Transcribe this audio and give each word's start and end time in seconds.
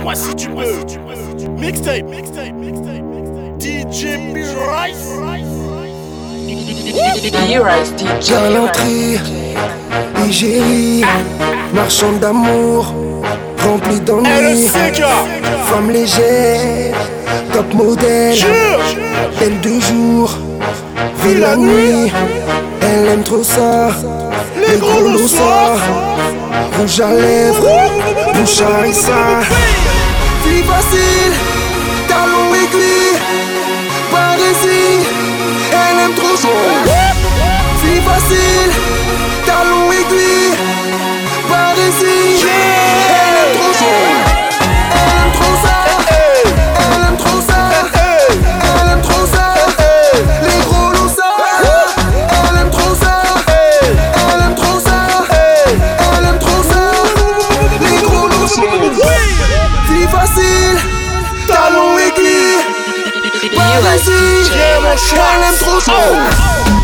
Moi 0.00 0.14
si 0.14 0.34
tu 0.34 0.48
peux. 0.48 0.62
Mixtape, 1.58 2.08
mixtape, 2.08 2.52
mixtape, 2.54 3.02
mixtape. 3.02 3.60
DJ 3.60 4.18
DJ. 4.34 4.52
Galanterie, 8.28 9.18
égérie, 10.28 11.04
marchand 11.74 12.12
d'amour, 12.20 12.94
rempli 13.64 14.00
d'ennuis. 14.00 14.66
LCK. 14.66 15.02
Femme 15.66 15.90
légère, 15.90 16.94
top 17.52 17.72
modèle, 17.74 18.36
belle 19.38 19.60
de 19.60 19.80
jour, 19.80 20.30
vie 21.24 21.40
la 21.40 21.56
nuit. 21.56 22.12
Elle 22.82 23.08
aime 23.08 23.22
trop 23.22 23.42
ça, 23.42 23.90
les 24.56 24.78
gros 24.78 25.28
ça. 25.28 25.76
Rouge 26.78 27.00
à 27.00 27.14
lèvres, 27.14 27.90
bouche 28.34 28.60
à 28.60 28.78
harissa. 28.78 29.12
Vie 30.44 30.62
facile, 30.62 31.32
talon 32.08 32.54
aiguille, 32.54 33.18
Parisie. 34.10 35.06
Elle 35.72 35.98
aime 36.04 36.14
trop 36.14 36.36
ça. 36.36 36.48
Vie 37.82 38.00
facile, 38.00 38.72
talon 39.46 39.90
aiguille, 39.92 40.54
Parisie. 41.48 42.46
Elle 43.18 43.36
aime 43.38 43.58
trop 43.58 43.72
ça. 43.72 44.31
Schwanz. 64.98 65.64
Schwanz. 65.84 66.81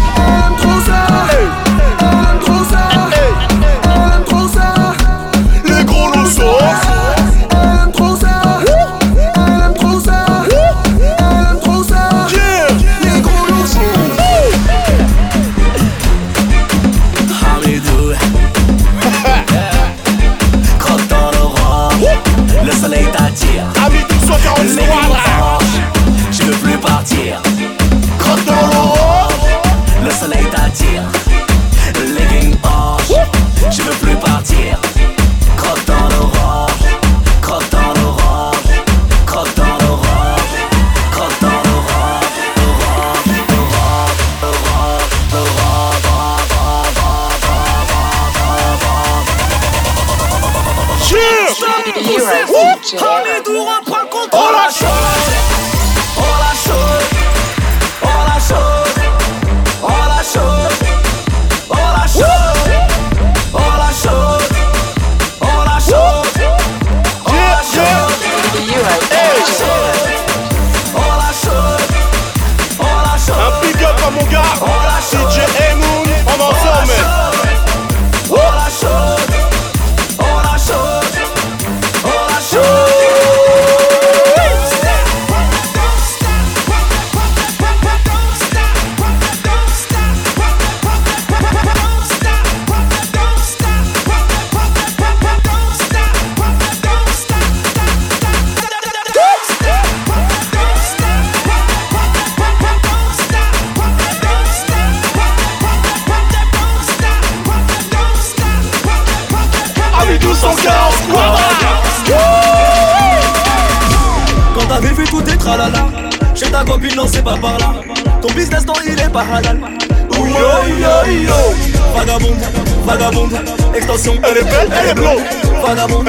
les 124.88 124.94
blocs 124.94 125.21
Vagabond, 125.66 126.04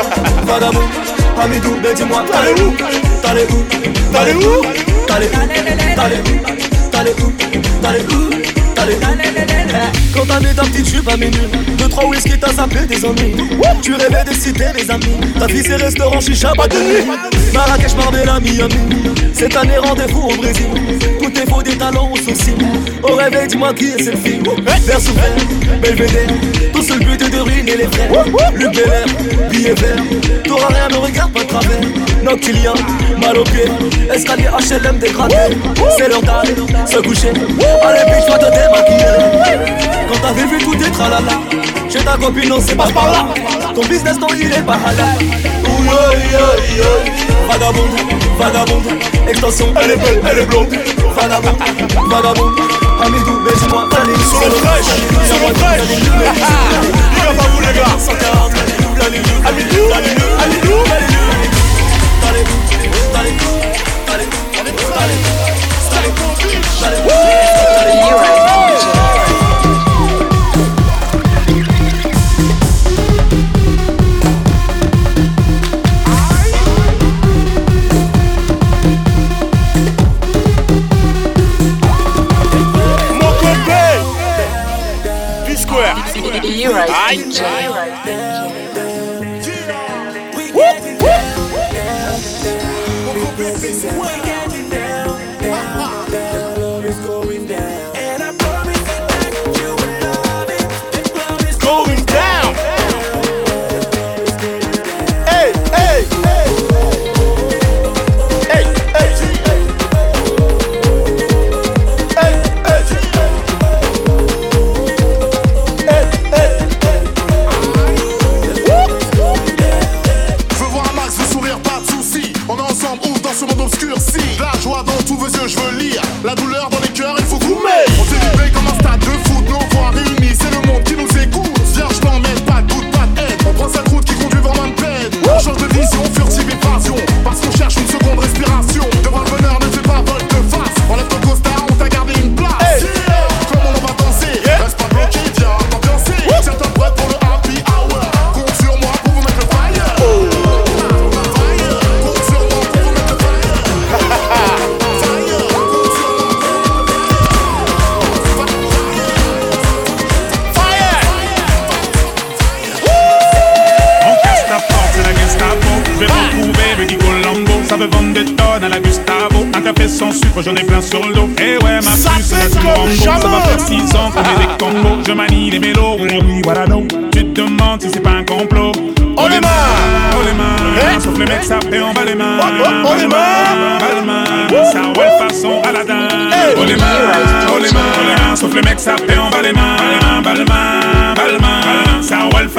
vagabond, 0.45 0.79
Hamidou, 1.41 1.75
mais 1.75 1.89
ben 1.89 1.95
dis-moi, 1.95 2.23
t'allais 2.31 2.61
où? 2.61 2.73
T'allais 3.21 3.47
où? 3.51 3.65
T'allais 4.13 4.35
où? 4.35 4.61
T'allais 5.07 5.27
où? 5.27 5.95
T'allais 5.95 6.19
où? 6.19 6.91
T'allais 6.91 7.11
où? 7.11 7.31
T'allais 7.81 8.01
où? 8.01 8.29
T'allais 8.75 8.95
où? 8.95 9.29
Quand 10.13 10.25
t'as 10.27 10.39
mis 10.39 10.53
ta 10.55 10.63
petite 10.63 10.87
jupe 10.87 11.09
à 11.09 11.17
minuit 11.17 11.47
Deux, 11.77 11.87
trois 11.89 12.05
whisky, 12.05 12.37
t'as 12.39 12.53
zappé 12.53 12.85
des 12.87 13.03
ennuis. 13.05 13.35
Tu 13.81 13.93
rêvais 13.93 14.23
des 14.25 14.33
cités, 14.33 14.71
des 14.75 14.89
amis. 14.89 15.05
Ta 15.37 15.47
vie, 15.47 15.63
c'est 15.63 15.75
restaurant, 15.75 16.19
chicha, 16.19 16.51
pas 16.55 16.67
de 16.67 16.75
nuit. 16.75 17.11
Marrakech, 17.53 17.95
Marbella, 17.95 18.39
Miami. 18.39 18.75
Cette 19.33 19.55
année, 19.55 19.77
rendez-vous 19.77 20.21
au 20.21 20.35
Brésil. 20.35 20.67
Tout 21.21 21.39
est 21.39 21.49
faux, 21.49 21.63
des 21.63 21.77
talents, 21.77 22.09
on 22.11 22.15
au 23.09 23.15
réveil 23.15 23.47
dis-moi 23.47 23.73
qui 23.73 23.85
est 23.85 24.03
cette 24.03 24.17
fille. 24.17 24.41
Vers 24.85 24.99
souverain, 25.01 25.35
Belvédère 25.81 26.27
Tout 26.73 26.83
seul 26.83 26.99
but 26.99 27.21
est 27.21 27.29
de 27.29 27.39
ruiner 27.39 27.77
les 27.77 27.87
frères. 27.87 28.23
Luc 28.53 28.71
Belair, 28.75 29.05
billet 29.49 29.73
vert. 29.73 30.03
T'auras 30.45 30.67
rien, 30.67 30.87
ne 30.89 30.97
regarde 30.97 31.31
pas 31.31 31.43
de 31.43 31.47
travers. 31.47 31.81
Noctilien, 32.23 32.73
mal 33.19 33.37
au 33.37 33.43
pied 33.43 33.65
Escalier 34.13 34.49
HLM 34.49 34.99
dégradé. 34.99 35.35
C'est 35.97 36.09
l'heure 36.09 36.21
d'aller 36.21 36.55
se 36.85 36.99
coucher. 36.99 37.29
Allez 37.83 38.11
bitch, 38.11 38.29
va 38.29 38.37
te 38.37 38.45
démaquiller. 38.45 39.73
Quand 40.07 40.19
t'avais 40.21 40.45
vu 40.45 40.57
tout 40.63 40.75
tes 40.75 40.91
tralala. 40.91 41.31
Chez 41.89 41.99
ta 41.99 42.17
copine, 42.17 42.49
non 42.49 42.59
c'est 42.61 42.75
pas 42.75 42.87
par 42.87 43.11
là. 43.11 43.25
Ton 43.73 43.81
business, 43.81 44.19
non 44.19 44.27
il 44.39 44.51
est 44.51 44.61
pas 44.61 44.77
halal. 44.85 45.17
Ouh, 45.65 45.83
yo. 46.77 46.85
Vagabonde, 47.47 47.89
vagabonde. 48.37 48.85
Extension, 49.27 49.73
elle 49.81 49.91
est 49.91 49.97
belle, 49.97 50.21
elle 50.31 50.39
est 50.39 50.45
blonde. 50.45 50.67
Vagabonde, 51.15 51.57
vagabonde 52.09 52.88
Amidou, 53.01 53.39
baise-moi, 53.43 53.87
allez, 54.01 54.13
Solo 54.23 54.55
fraîche, 54.57 54.85
solo 55.27 55.55
fraîche. 55.55 55.81
Il 57.15 57.21
va 57.23 57.33
pas 57.33 57.49
vous 57.53 57.61
les 57.61 57.73
gars? 57.73 57.97
140, 57.97 58.51
Amidou, 59.47 59.93
Amidou, 59.95 60.35
Amidou 60.43 61.08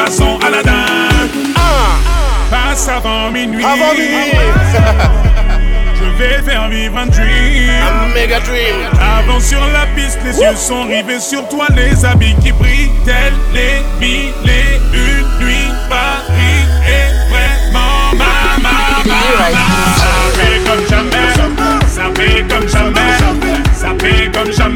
façon 0.05 0.39
Aladdin. 0.47 0.87
Passe 2.51 2.89
avant 2.89 3.31
minuit. 3.31 3.65
Ah. 3.67 3.73
Avant 3.73 3.93
minuit. 3.93 4.33
Je 6.01 6.05
vais 6.19 6.43
faire 6.43 6.69
vivre 6.69 6.97
un 6.97 7.07
dream. 7.07 7.71
Un 8.03 8.15
méga 8.15 8.41
dream. 8.41 8.77
Avant 8.99 9.41
sur 9.41 9.61
la 9.61 9.87
piste, 9.95 10.19
les 10.25 10.39
yeux 10.39 10.57
sont 10.57 10.85
rivés 10.85 11.21
sur 11.21 11.47
toi, 11.49 11.67
les 11.77 12.05
habits 12.05 12.35
qui 12.43 12.53
brillent, 12.53 12.91
tels 13.05 13.35
les 13.53 13.83
mille 14.01 14.33
et 14.47 14.81
une 14.95 15.45
nuits. 15.45 15.71
Paris 15.89 16.65
est 16.87 17.13
vraiment 17.29 18.15
ma, 18.17 18.35
ma, 18.63 18.77
ma, 19.05 19.21
ma. 19.51 19.55
Ça 19.97 20.13
fait 20.35 20.59
comme 20.67 20.85
jamais, 20.89 21.29
ça 21.87 22.05
fait 22.15 22.45
comme 22.49 22.69
jamais, 22.69 23.13
ça 23.75 23.89
fait 23.99 24.31
comme 24.33 24.53
jamais, 24.53 24.70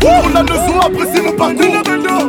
couling 0.00 0.22
bouge 0.22 0.24
On 0.24 0.36
a 0.36 0.42
le 0.42 0.48
son, 0.48 0.80
apprécie 0.80 1.22
mon 1.22 1.32
parcours 1.32 1.82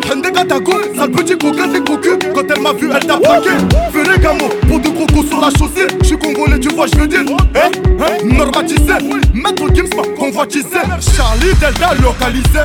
Rende 0.09 0.31
Katago, 0.33 0.73
sale 0.95 1.11
petit 1.11 1.37
coquin 1.37 1.67
des 1.67 1.79
cocus 1.79 2.17
Quand 2.33 2.43
elle 2.55 2.61
m'a 2.61 2.73
vu, 2.73 2.89
elle 2.93 3.05
t'a 3.05 3.17
plaqué. 3.17 3.49
Fais 3.91 4.03
les 4.03 4.19
gamins, 4.19 4.49
pour 4.67 4.79
de 4.79 4.89
crocos 4.89 5.27
sur 5.27 5.41
la 5.41 5.49
chaussée. 5.49 5.87
J'suis 6.03 6.17
congolais, 6.17 6.59
tu 6.59 6.69
vois, 6.69 6.87
j'veux 6.87 7.07
dire 7.07 7.21
Hein, 7.55 7.69
hein, 7.99 8.25
normatisé 8.25 8.93
Maître 9.33 9.73
Gims 9.73 9.95
m'a 9.95 10.03
convoitisé. 10.17 10.79
Charlie 11.15 11.53
Delta 11.59 11.93
localisé. 12.01 12.59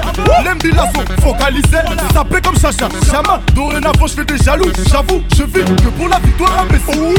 L'embila 0.45 0.85
sont 0.95 1.23
focalisés 1.23 1.79
paie 2.31 2.41
comme 2.41 2.57
chacha, 2.57 2.89
chama 3.11 3.41
Dorénavant, 3.55 4.07
j'fais 4.07 4.25
des 4.25 4.39
jaloux. 4.39 4.71
J'avoue, 4.91 5.23
je 5.37 5.43
vis 5.45 5.65
que 5.65 5.89
pour 5.97 6.09
la 6.09 6.19
victoire 6.19 6.61
imbécile 6.61 7.15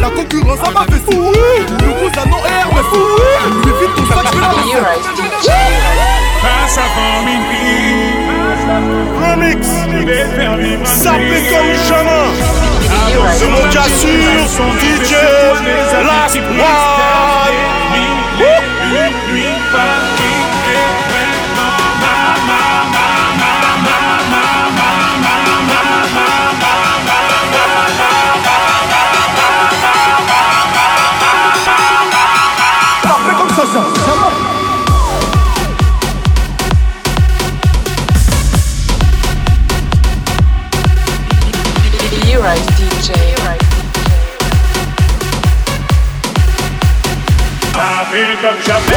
La 0.00 0.10
concurrence 0.10 0.60
à 0.66 0.70
ma 0.70 0.84
vessie 0.86 1.04
Le 1.10 1.92
cousin 2.00 2.26
non 2.28 2.38
est 2.38 2.60
Hermès. 2.60 2.86
Lui 3.64 3.72
vite 3.80 3.94
tout 3.96 4.06
ça, 4.06 4.22
j'fais 4.24 4.40
la 4.40 6.33
DJ. 6.44 6.64
Passe 6.64 6.78
avant 6.78 7.22
minuit, 7.24 8.12
Remix. 9.20 9.66
fait 11.18 11.44
comme 11.50 11.74
jamais. 11.88 12.32
C'est 13.32 13.48
mon 13.48 13.64
gars 13.70 13.82
sûr, 13.82 14.46
DJ 14.80 15.12
Last 16.04 16.36
One. 16.36 17.04
Comme 48.62 48.93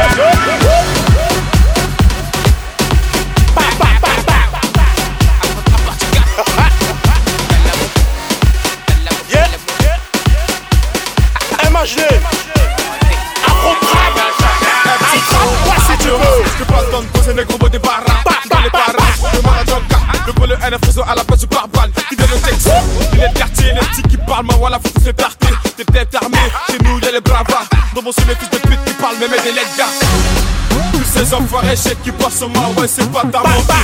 chèques 31.76 32.02
qui 32.02 32.12
passent 32.12 32.38
sur 32.38 32.48
moi, 32.48 32.70
ouais, 32.78 32.88
c'est 32.88 33.10
pas 33.12 33.22
ta 33.22 33.40
montée. 33.40 33.74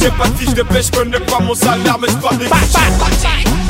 J'ai 0.00 0.10
pas 0.10 0.28
de 0.28 0.36
fiche 0.36 0.54
de 0.54 0.62
pêche, 0.62 0.90
connais 0.90 1.20
pas 1.20 1.40
mon 1.40 1.54
salaire, 1.54 1.98
mais 2.00 2.08
j'parle 2.08 2.38
des 2.38 2.46
fiches. 2.46 2.76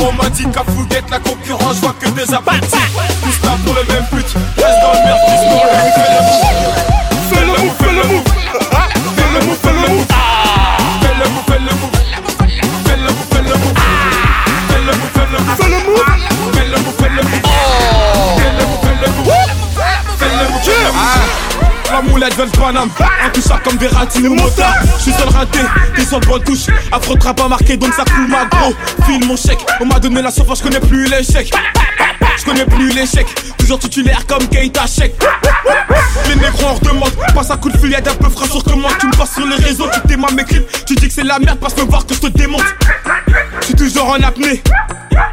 On 0.00 0.12
m'a 0.12 0.28
dit 0.30 0.44
qu'à 0.50 0.64
Fouguette, 0.64 1.10
la 1.10 1.18
concurrence, 1.18 1.76
j'vois 1.76 1.94
que 2.00 2.08
des 2.10 2.32
abrutis. 2.34 2.66
Tous 3.22 3.46
là 3.46 3.56
pour 3.64 3.74
le 3.74 3.82
même 3.92 4.04
but, 4.12 4.26
reste 4.56 4.80
dans 4.82 4.92
le 4.92 5.00
merde, 5.04 5.18
Fais 7.28 7.40
le 7.40 7.46
move, 7.46 7.72
fais 7.78 7.92
le 7.92 8.02
move. 8.08 8.24
Fais 9.16 9.28
le 9.34 9.40
move, 9.46 9.58
fais 9.62 9.72
le 9.72 9.78
move. 9.88 10.06
Fais 11.00 11.14
le 11.14 11.24
move, 11.30 11.44
fais 11.46 11.58
le 11.58 11.72
move. 11.74 11.92
Fais 12.84 12.96
le 12.96 13.08
move, 13.08 13.28
fais 13.30 13.42
le 13.42 13.54
move. 13.58 13.78
Fais 14.68 14.78
le 14.78 14.92
move, 14.92 15.10
fais 15.14 15.26
le 15.26 15.38
move. 15.38 15.56
Fais 15.58 15.68
le 15.68 15.82
move. 15.86 16.06
Fais 16.54 16.64
le 16.64 16.76
move, 16.78 16.96
fais 16.98 17.08
le 17.08 17.22
move. 17.22 17.42
Fais 18.38 18.52
le 18.54 18.62
move, 18.66 18.82
fais 18.82 18.94
le 18.94 19.08
move. 19.16 19.32
Fais 20.18 20.28
le 20.28 20.44
move, 20.48 20.62
fais 20.62 20.78
le 20.78 20.92
move. 20.92 21.08
La 21.90 22.02
moulette 22.02 22.36
veut 22.36 22.44
le 22.44 22.50
Paname, 22.50 22.90
intouchable 23.28 23.62
comme 23.62 23.76
Verratti 23.78 24.26
ou 24.26 24.34
Mota. 24.34 24.72
Je 24.96 25.02
suis 25.02 25.12
seul 25.12 25.28
raté, 25.28 25.60
t'es 25.94 26.04
seul 26.04 26.20
bonne 26.20 26.42
touche. 26.42 26.66
Afro 26.90 27.16
pas 27.16 27.48
marqué 27.48 27.76
donc 27.76 27.94
ça 27.94 28.04
coule 28.04 28.28
ma 28.28 28.44
gros. 28.46 28.74
File 29.06 29.24
mon 29.26 29.36
chèque, 29.36 29.64
on 29.80 29.86
m'a 29.86 29.98
donné 29.98 30.22
la 30.22 30.30
surface, 30.30 30.58
je 30.58 30.64
connais 30.64 30.80
plus 30.80 31.06
l'échec. 31.08 31.50
Je 32.38 32.44
connais 32.44 32.64
plus 32.64 32.90
l'échec, 32.92 33.26
toujours 33.58 33.78
titulaire 33.78 34.24
comme 34.26 34.46
Keita 34.48 34.86
Check. 34.86 35.12
Les 36.28 36.36
négros 36.36 36.68
hors 36.68 36.80
de 36.80 36.90
mode, 36.90 37.12
passe 37.34 37.50
à 37.50 37.56
coup 37.56 37.70
de 37.70 37.76
filiade 37.76 38.06
un 38.06 38.14
peu 38.14 38.30
frais 38.30 38.48
sur 38.48 38.62
comment 38.62 38.88
tu 38.98 39.06
me 39.06 39.16
passes 39.16 39.34
sur 39.34 39.46
les 39.46 39.56
réseaux, 39.56 39.88
tu 39.92 40.00
tes 40.08 40.16
ma 40.16 40.28
clips, 40.28 40.84
tu 40.86 40.94
dis 40.94 41.08
que 41.08 41.12
c'est 41.12 41.24
la 41.24 41.38
merde, 41.38 41.58
passe 41.58 41.76
me 41.76 41.82
voir 41.82 42.06
que 42.06 42.14
je 42.14 42.20
te 42.20 42.26
démonte. 42.28 42.62
Je 43.60 43.66
suis 43.66 43.74
toujours 43.74 44.10
en 44.10 44.22
apnée, 44.22 44.62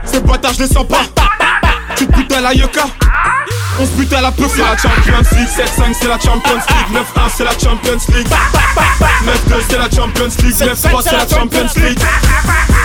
ces 0.03 0.19
bâtards 0.19 0.53
je 0.53 0.63
les 0.63 0.67
sens 0.67 0.87
pas. 0.87 1.03
Tu 1.95 2.07
te 2.07 2.33
à 2.33 2.41
la 2.41 2.53
yucca, 2.53 2.85
on 3.77 3.85
se 3.85 3.91
buts 3.91 4.07
à 4.15 4.21
la 4.21 4.31
peu, 4.31 4.45
c'est 4.47 4.61
la 4.61 4.77
Champions 4.77 5.37
League 5.37 5.49
7-5 5.49 5.95
c'est 5.99 6.07
la 6.07 6.17
Champions 6.17 6.55
League 6.55 6.91
9-1 6.93 7.29
c'est 7.35 7.43
la 7.43 7.51
Champions 7.51 7.99
League 8.15 8.27
9-2 8.27 9.63
c'est 9.69 9.77
la 9.77 9.89
Champions 9.89 10.29
League 10.43 10.55
9-3 10.55 11.01
c'est 11.03 11.11
la 11.11 11.27
Champions 11.27 11.69
League 11.75 11.99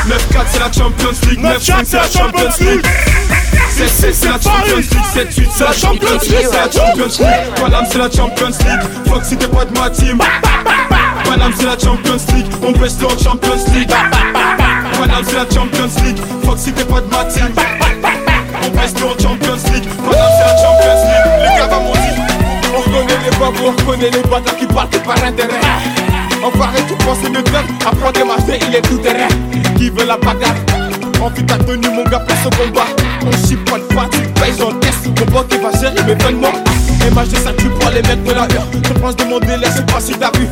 9-4 0.08 0.46
c'est 0.50 0.58
la 0.58 0.72
Champions 0.72 1.16
League 1.28 1.40
9-5 1.40 1.84
c'est 1.84 1.96
la 1.96 2.02
Champions 2.10 2.54
League 2.60 2.86
7-6 3.76 4.12
c'est 4.12 4.28
la 4.28 4.40
Champions 4.40 4.76
League 4.76 4.90
7-8 5.14 5.48
c'est 5.54 5.64
la 5.64 5.72
Champions 5.72 6.18
League 6.22 6.46
C'est 6.50 6.56
la 6.56 6.70
Champions 6.70 7.06
League 7.20 7.54
Paname 7.54 7.86
c'est 7.90 7.98
la 7.98 8.10
Champions 8.10 8.46
League 8.48 8.84
Foxy 9.06 9.36
t'es 9.36 9.46
pas 9.46 9.64
de 9.64 9.78
ma 9.78 9.90
team 9.90 10.18
Paname 11.24 11.52
c'est 11.56 11.66
la 11.66 11.78
Champions 11.78 12.18
League 12.34 12.46
On 12.66 12.72
pêche 12.72 12.92
en 13.04 13.16
Champions 13.22 13.64
League 13.74 13.92
Paname 14.98 15.24
c'est 15.24 15.36
la 15.36 15.44
Champions 15.54 15.90
League 16.04 16.18
Foxy 16.44 16.72
t'es 16.72 16.84
pas 16.84 17.00
de 17.00 17.06
ma 17.06 17.24
team 17.26 17.52
On 18.64 18.70
pêche 18.70 18.90
en 19.02 19.22
Champions 19.22 19.58
League 19.72 19.88
Paname 20.04 20.30
c'est 20.36 20.44
la 20.44 20.56
Champions 20.56 20.74
League 20.74 20.79
les 23.24 23.30
babous, 23.38 23.66
on 23.66 23.70
reconnaît 23.70 24.10
les 24.10 24.22
bâtards 24.22 24.56
qui 24.56 24.66
partent 24.66 25.02
par 25.02 25.22
intérêt. 25.24 25.60
Paraît 26.60 26.82
tout 26.82 26.96
penser 27.06 27.30
de 27.30 27.40
tête 27.40 27.64
Après 27.86 28.12
des 28.12 28.22
marchés, 28.22 28.58
il 28.68 28.74
est 28.74 28.82
tout 28.82 28.98
terrain. 28.98 29.28
Qui 29.78 29.88
veut 29.88 30.04
la 30.06 30.18
bagarre? 30.18 30.54
Fit 31.34 31.46
ta 31.46 31.56
tenue 31.56 31.88
mon 31.88 32.04
gars 32.04 32.18
place 32.20 32.44
au 32.44 32.50
combat. 32.50 32.86
On 33.26 33.46
chie 33.46 33.56
pas 33.56 33.78
de 33.78 33.84
fatigue, 33.94 34.34
paye 34.34 34.62
en 34.62 34.72
test 34.80 35.06
Mon 35.06 35.26
pote 35.26 35.54
va 35.54 35.78
gérer 35.78 36.02
mes 36.06 36.16
peines 36.16 36.42
Et 36.42 37.30
je 37.30 37.36
ça 37.36 37.52
tu 37.56 37.68
prends 37.68 37.90
les 37.90 38.02
mecs 38.02 38.24
de 38.24 38.32
la 38.32 38.42
heure 38.42 38.66
Je 38.82 38.92
pense 38.94 39.16
demander 39.16 39.56
les 39.56 39.68
je 39.74 39.82
pas 39.82 40.00
si 40.00 40.12
t'as 40.12 40.30
vu. 40.38 40.48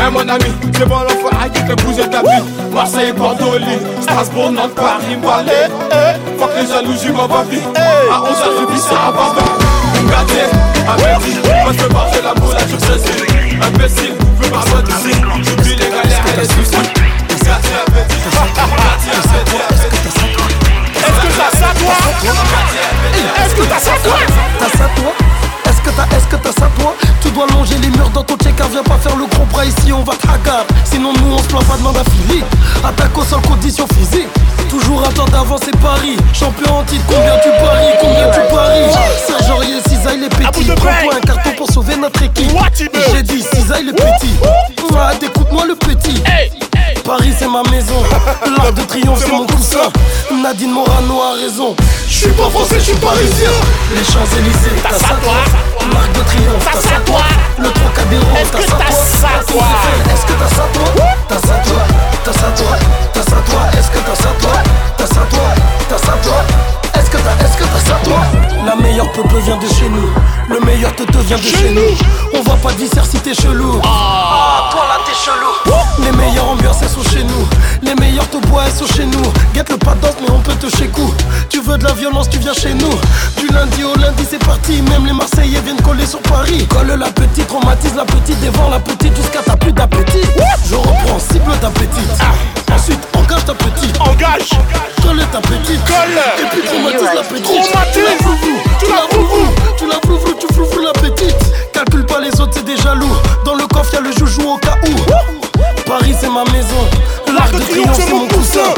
Hein 0.00 0.10
mon 0.10 0.20
ami, 0.20 0.46
c'est 0.76 0.88
bon 0.88 1.00
l'enfant 1.00 1.36
à 1.40 1.48
qui 1.48 1.60
fait 1.60 1.76
bouger 1.84 2.08
ta 2.08 2.22
vie. 2.22 2.42
Marseille, 2.72 3.12
Bordeaux, 3.12 3.58
Lille, 3.58 3.78
Strasbourg, 4.00 4.50
Nantes, 4.50 4.74
Paris, 4.74 5.16
Valais 5.22 5.68
Fuck 6.38 6.50
les 6.60 6.66
jaloux, 6.66 6.94
j'y 7.00 7.08
vais 7.08 7.28
pas 7.28 7.44
vie. 7.48 7.62
À 8.10 8.20
11h, 8.20 8.68
je 8.68 8.72
vis 8.74 8.80
ça 8.80 8.94
à 9.08 9.71
Gardien, 10.08 10.48
appétit, 10.88 11.38
moi 11.44 11.72
je 11.72 11.82
veux 11.82 11.88
marcher 11.88 12.22
la 12.22 12.34
boule 12.34 12.56
à 12.56 12.66
jour 12.66 12.80
saisi 12.80 13.12
Imbécile, 13.62 14.14
veux 14.40 14.50
pas 14.50 14.64
moi 14.70 14.82
d'ici 14.82 15.14
J'oublie 15.42 15.76
les 15.76 15.90
galères 15.90 16.24
et 16.34 16.40
les 16.40 16.46
soucis. 16.46 16.76
Appétit, 16.76 18.16
Est-ce 20.98 21.20
que 21.20 21.32
t'as 21.38 21.50
ça, 21.58 21.68
toi 21.78 21.94
Est-ce 23.44 23.54
que 23.54 23.62
t'as 23.62 23.78
ça, 23.78 23.92
toi 24.02 24.18
T'as 24.58 24.78
ça 24.78 24.88
toi 24.96 25.21
t'as, 25.96 26.16
est-ce 26.16 26.26
que 26.26 26.36
t'as 26.36 26.52
ça 26.52 26.68
toi 26.78 26.94
Tu 27.20 27.30
dois 27.30 27.46
longer 27.48 27.76
les 27.78 27.88
murs 27.88 28.10
dans 28.10 28.22
ton 28.22 28.36
check 28.36 28.54
viens 28.70 28.82
pas 28.82 28.96
faire 28.96 29.16
le 29.16 29.26
gros 29.26 29.44
pas 29.52 29.64
ici, 29.64 29.92
on 29.92 30.02
va 30.02 30.14
te 30.14 30.26
hagar. 30.26 30.64
Sinon, 30.84 31.12
nous, 31.12 31.34
on 31.34 31.38
se 31.38 31.44
plaint 31.44 31.64
pas 31.64 31.76
de 31.76 31.82
à. 31.82 32.42
Attaque 32.84 33.16
au 33.16 33.24
sol, 33.24 33.40
condition 33.42 33.86
physique. 33.88 34.28
Toujours 34.68 35.06
un 35.06 35.12
temps 35.12 35.26
d'avance, 35.26 35.60
c'est 35.64 35.76
Paris. 35.78 36.16
Champion 36.32 36.78
en 36.78 36.82
titre, 36.84 37.04
combien 37.06 37.36
tu 37.42 37.50
paries 37.62 37.94
Combien 38.00 38.30
tu 38.30 38.54
paries 38.54 38.92
Serge 39.26 39.50
Aurier, 39.50 39.80
Cisaille, 39.86 40.20
les 40.20 40.28
petits. 40.28 40.64
Prends-toi 40.64 41.14
un 41.16 41.20
carton 41.20 41.50
pour 41.56 41.70
sauver 41.70 41.96
notre 41.96 42.22
équipe. 42.22 42.50
J'ai 43.12 43.22
dit, 43.22 43.42
Cisaille, 43.42 43.84
les 43.84 43.92
petits. 43.92 44.34
Ah, 44.96 45.12
écoute-moi 45.20 45.66
le 45.66 45.74
petit. 45.74 46.22
Paris 47.04 47.32
c'est 47.36 47.48
ma 47.48 47.62
maison, 47.70 48.00
l'art 48.56 48.72
de 48.72 48.82
triomphe 48.82 49.18
c'est 49.24 49.32
mon 49.32 49.44
coussin 49.46 49.90
Nadine 50.42 50.70
Morano 50.70 51.20
a 51.20 51.34
raison 51.34 51.74
Je 52.06 52.12
suis 52.12 52.30
pas 52.30 52.48
français, 52.50 52.76
je 52.78 52.84
suis 52.84 52.94
parisien 52.94 53.50
Les 53.94 54.04
Champs-Élysées, 54.04 54.82
t'as 54.82 54.98
ça 54.98 55.14
toi 55.22 55.34
L'arc 55.92 56.12
de 56.12 56.20
triomphe, 56.20 56.68
t'as 56.72 56.80
ça 56.80 57.00
toi 57.04 57.22
Le 57.58 57.70
Trocadéro, 57.70 58.24
t'as 58.52 58.62
ça 58.62 59.28
toi 59.48 59.62
Est-ce 60.12 60.26
que 60.26 60.32
t'as 60.32 60.48
ça 60.48 60.64
toi 60.72 60.86
T'as 61.28 61.38
ça 61.38 61.54
toi 61.64 61.82
T'as 62.24 62.32
ça 62.32 62.48
toi 62.56 62.76
T'as 63.12 63.22
ça 63.22 63.36
toi 63.46 63.60
Est-ce 63.78 63.90
que 63.90 63.98
t'as 63.98 64.14
ça 64.14 64.28
toi 64.40 64.52
T'as 64.96 65.06
ça 65.06 65.20
toi 65.30 65.48
T'as 65.88 65.98
ça 65.98 66.12
toi 66.22 66.44
Est-ce 66.94 67.10
que 67.10 67.16
t'as 67.16 67.44
est-ce 67.44 67.56
que 67.56 67.64
t'as 67.64 67.80
ça 67.90 67.98
toi 68.04 68.20
La 68.64 68.76
meilleure 68.76 69.10
peuple 69.12 69.38
vient 69.44 69.56
de 69.56 69.66
chez 69.66 69.88
nous 69.88 70.08
Le 70.48 70.60
meilleur 70.82 70.96
te 70.96 71.18
vient 71.18 71.36
de 71.36 71.42
chez 71.42 71.70
nous. 71.70 71.96
On 72.34 72.42
va 72.42 72.56
pas 72.56 72.72
dire 72.72 72.88
si 73.04 73.18
t'es 73.18 73.34
chelou. 73.34 73.80
Ah 73.84 74.68
toi 74.72 74.80
là 74.88 74.98
t'es 75.06 75.12
chelou. 75.14 76.02
Les 76.04 76.10
meilleures 76.16 76.48
ambiances 76.48 76.78
elles 76.82 76.88
sont 76.88 77.08
chez 77.08 77.22
nous. 77.22 77.48
Les 77.82 77.94
meilleurs 77.94 78.28
te 78.30 78.38
bois 78.48 78.64
elles 78.66 78.72
sont 78.72 78.92
chez 78.92 79.06
nous. 79.06 79.22
Guette 79.54 79.70
le 79.70 79.76
pas 79.76 79.94
mais 80.20 80.30
on 80.30 80.40
peut 80.40 80.54
te 80.54 80.74
chez 80.76 80.88
coup. 80.88 81.14
Tu 81.48 81.60
veux 81.60 81.78
de 81.78 81.84
la 81.84 81.92
violence 81.92 82.28
tu 82.28 82.38
viens 82.38 82.54
chez 82.54 82.74
nous. 82.74 82.90
Du 83.38 83.46
lundi 83.52 83.84
au 83.84 83.94
lundi 83.96 84.26
c'est 84.28 84.44
parti. 84.44 84.82
Même 84.82 85.06
les 85.06 85.12
Marseillais 85.12 85.60
viennent 85.60 85.80
coller 85.82 86.06
sur 86.06 86.20
Paris. 86.22 86.66
Colle 86.66 86.98
la 86.98 87.10
petite, 87.10 87.46
traumatise 87.46 87.94
la 87.94 88.04
petite 88.04 88.40
Dévore 88.40 88.70
la 88.70 88.80
petite 88.80 89.14
jusqu'à 89.14 89.42
t'as 89.44 89.56
plus 89.56 89.72
d'appétit. 89.72 90.26
Je 90.68 90.74
reprends, 90.74 91.20
cible 91.20 91.52
ta 91.60 91.70
petite. 91.70 92.22
Ensuite 92.74 93.06
engage 93.14 93.44
ta 93.44 93.54
petite. 93.54 94.00
Engage. 94.00 94.50
Colle 95.02 95.24
ta 95.30 95.40
petite. 95.40 95.84
Colle. 95.84 96.18
Et 96.38 96.48
puis 96.50 96.62
traumatise 96.62 97.14
la 97.14 97.22
petite. 97.22 97.44
Traumatise. 97.44 97.92
Tu 97.92 98.00
la 98.02 98.16
froufrou, 98.16 98.56
tu 98.80 98.86
la 98.90 98.96
froufrou 98.96 99.46
Tu 99.76 99.86
la 99.86 99.94
froufrou, 99.94 100.34
tu 100.40 100.46
froufrou 100.72 100.80
la 100.80 100.92
petite 100.92 101.36
Calcule 101.72 102.06
pas 102.06 102.20
les 102.20 102.40
autres 102.40 102.52
c'est 102.52 102.64
des 102.64 102.76
jaloux 102.76 103.16
Dans 103.44 103.54
le 103.54 103.66
coffre 103.66 103.92
y'a 103.94 104.00
le 104.00 104.12
joujou 104.12 104.52
au 104.52 104.56
cas 104.58 104.76
où. 104.88 105.82
Paris 105.86 106.14
c'est 106.18 106.28
ma 106.28 106.44
maison. 106.52 106.82
L'arc 107.34 107.52
de 107.52 107.60
triomphe 107.60 107.96
c'est 107.96 108.12
mon 108.12 108.28
coussin. 108.28 108.72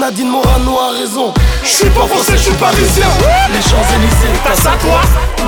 Nadine 0.00 0.28
Morano 0.28 0.78
a 0.78 0.98
raison. 0.98 1.32
Je 1.62 1.68
suis 1.68 1.90
pas 1.90 2.06
français, 2.06 2.32
je 2.36 2.42
suis 2.42 2.52
parisien. 2.52 3.06
Les 3.52 3.62
Champs-Élysées, 3.62 4.36
t'as 4.44 4.56
ça 4.56 4.72
toi 4.80 5.00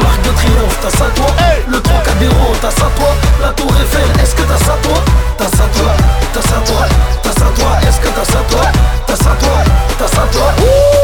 L'arc 0.02 0.22
de 0.22 0.30
triomphe, 0.30 0.78
t'as 0.82 0.90
ça 0.90 1.06
toi. 1.14 1.26
Le 1.68 1.80
Trocadéro, 1.80 2.52
t'as 2.60 2.70
ça 2.70 2.88
toi. 2.96 3.10
La 3.42 3.48
Tour 3.50 3.70
Eiffel, 3.82 4.22
est-ce 4.22 4.34
que 4.34 4.42
t'as 4.42 4.64
ça 4.64 4.76
toi? 4.82 4.98
T'as 5.36 5.48
ça 5.48 5.64
toi, 5.74 5.92
t'as 6.32 6.42
ça 6.42 6.60
toi. 6.64 6.86
T'as 7.22 7.32
ça 7.32 7.46
toi, 7.56 7.70
est-ce 7.86 8.00
que 8.00 8.08
t'as 8.08 8.24
ça 8.24 8.40
toi? 8.50 8.64
T'as 9.06 9.16
ça 9.16 9.36
toi, 9.40 9.58
t'as 9.98 10.08
ça 10.08 10.22
toi. 10.32 10.52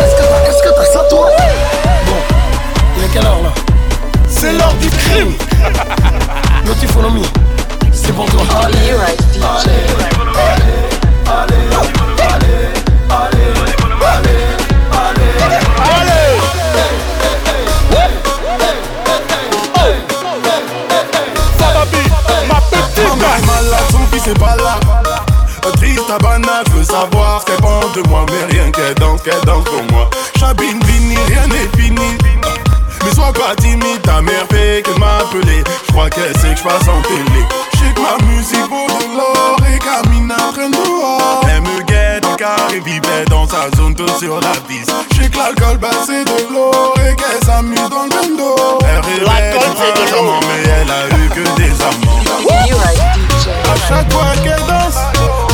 Est-ce 0.00 0.14
que 0.16 0.22
t'as, 0.22 0.50
est-ce 0.50 0.62
que 0.62 0.68
t'as 0.68 0.92
ça 0.92 1.04
toi? 1.10 1.28
Bon, 2.06 2.36
il 2.96 3.04
est 3.04 3.08
quelle 3.08 3.26
heure 3.26 3.42
là? 3.42 3.65
C'est 4.38 4.52
l'heure 4.52 4.74
du 4.74 4.88
crime 4.90 5.32
Notifonomie, 6.66 7.26
c'est 7.90 8.12
pour 8.12 8.26
toi 8.26 8.42
Allez, 8.62 8.76
You 8.86 8.98
right, 8.98 9.18
DJ. 9.32 9.40
Allez 9.40 9.72
Sababi, 21.58 21.96
ma 22.46 22.60
petite 22.60 23.46
Malade, 23.46 23.84
son 23.90 24.06
fils 24.12 24.26
est 24.28 24.38
pas 24.38 24.56
là. 24.56 24.78
Triste 25.76 26.10
Habana 26.10 26.62
veut 26.72 26.84
savoir 26.84 27.40
ce 27.40 27.46
qu'elle 27.46 27.56
pense 27.56 27.92
de 27.94 28.08
moi, 28.08 28.24
mais 28.28 28.54
rien 28.54 28.70
qu'elle 28.70 28.94
danse, 28.94 29.22
qu'elle 29.22 29.40
danse 29.44 29.64
pour 29.64 29.82
moi. 29.92 30.08
Chabine 30.38 30.80
Vini, 30.84 31.16
rien 31.26 31.46
n'est 31.48 31.80
fini. 31.80 32.16
Sois 33.16 33.32
pas 33.32 33.56
timide, 33.56 34.02
ta 34.02 34.20
mère 34.20 34.44
fait 34.50 34.82
qu'elle 34.84 34.98
m'appeler. 34.98 35.64
Je 35.86 35.92
crois 35.92 36.10
qu'elle 36.10 36.36
sait 36.36 36.52
que 36.52 36.58
je 36.58 36.62
passe 36.62 36.86
en 36.86 37.00
télé. 37.00 37.46
J'sais 37.72 37.94
que 37.94 38.00
ma 38.02 38.22
musique 38.26 38.68
vaut 38.68 38.86
de 38.86 39.16
l'or 39.16 39.56
et 39.72 39.78
Camina 39.78 40.36
traîne 40.52 40.70
dehors. 40.70 41.40
Elle 41.48 41.62
me 41.62 41.82
guette 41.84 42.22
dans 42.22 42.32
le 42.32 42.36
car 42.36 42.68
et 42.74 42.80
vivait 42.80 43.24
dans 43.30 43.48
sa 43.48 43.70
zone, 43.74 43.94
tout 43.94 44.06
sur 44.20 44.38
la 44.38 44.52
piste. 44.68 44.92
J'sais 45.14 45.30
que 45.30 45.38
l'alcool, 45.38 45.78
bah 45.78 45.88
c'est 46.04 46.24
de 46.24 46.52
l'or 46.52 46.94
et 47.08 47.16
qu'elle 47.16 47.42
s'amuse 47.46 47.88
dans 47.88 48.04
le 48.04 48.10
bendo. 48.10 48.54
Elle 48.82 49.24
rêvait 49.24 49.50
de 49.50 50.02
de 50.02 50.06
faire 50.06 50.22
l'or. 50.22 50.40
mais 50.48 50.70
elle 50.82 50.90
a 50.90 51.16
eu 51.16 51.28
que 51.30 51.56
des 51.56 51.72
amants. 51.80 52.20
À 53.48 53.88
chaque 53.88 54.12
fois 54.12 54.32
qu'elle 54.44 54.66
danse, 54.68 54.98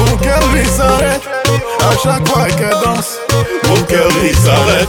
mon 0.00 0.16
cœur 0.16 0.40
lui 0.52 0.66
s'arrête. 0.66 1.22
À 1.78 1.96
chaque 2.02 2.28
fois 2.28 2.46
qu'elle 2.48 2.80
danse, 2.82 3.18
mon 3.68 3.82
cœur 3.82 4.08
lui 4.20 4.34
s'arrête. 4.34 4.88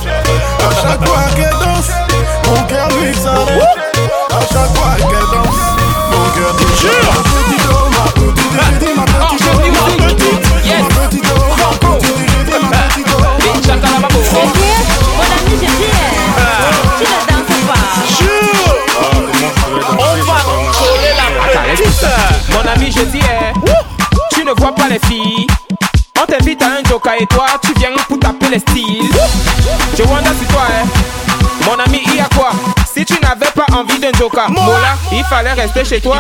À 0.57 0.81
chaque 0.81 1.05
fois 1.07 1.23
qu'elle 1.35 1.59
danse, 1.59 2.02
mon 2.47 2.61
cœur 2.67 2.87
lui 2.99 3.13
s'arrête. 3.15 3.61
À 4.31 4.39
chaque 4.41 4.71
fois 4.75 4.95
qu'elle 4.97 5.27
danse, 5.33 5.63
mon 6.11 6.25
cœur 6.35 6.53
s'arrête. 6.57 7.03
Ma 7.03 7.17
petite 7.23 7.67
oh, 7.69 7.89
ma 7.91 8.05
petite, 8.11 8.51
j'ai 8.53 8.71
dit 8.79 8.93
ma 8.93 9.03
petite 9.03 9.43
oh, 9.43 9.57
ma 9.57 9.71
petite. 10.03 12.01
Ma 12.03 12.69
petite 12.69 13.09
oh, 13.11 13.19
ma 13.19 13.29
petite, 13.37 13.63
j'ai 13.63 13.75
dit 13.75 13.87
ma 14.01 14.07
petite 14.07 14.27
oh. 14.27 14.53
Mon 15.15 15.27
ami, 15.29 15.53
je 15.61 15.67
dis, 15.77 15.91
tu 16.97 17.03
ne 17.03 17.19
danses 17.29 17.61
pas. 17.67 17.83
Jure 18.17 18.73
On 19.91 20.15
va 20.25 20.37
coller 20.73 21.13
la 21.15 21.27
petite 21.75 22.05
Mon 22.51 22.63
ami, 22.71 22.87
je 22.91 23.03
dis, 23.03 23.27
tu 24.31 24.41
ne 24.43 24.51
vois 24.57 24.73
pas 24.75 24.87
les 24.89 24.99
filles. 25.07 25.47
On 26.21 26.25
t'invite 26.25 26.61
à 26.61 26.65
un 26.67 26.83
joker 26.89 27.13
et 27.19 27.25
toi, 27.27 27.45
tu 27.61 27.73
viens 27.77 27.89
pour 28.07 28.19
taper 28.19 28.49
les 28.49 28.59
styles. 28.59 29.11
Je 29.97 30.03
wonder 30.03 30.29
si 30.39 30.45
toi, 30.45 30.67
mon 31.65 31.77
ami, 31.83 32.01
tu 33.13 33.21
n'avais 33.21 33.51
pas 33.51 33.65
envie 33.77 33.99
d'un 33.99 34.11
joker, 34.17 34.49
Mola, 34.49 34.95
il 35.11 35.23
fallait 35.25 35.53
rester 35.53 35.85
chez 35.85 36.01
toi. 36.01 36.17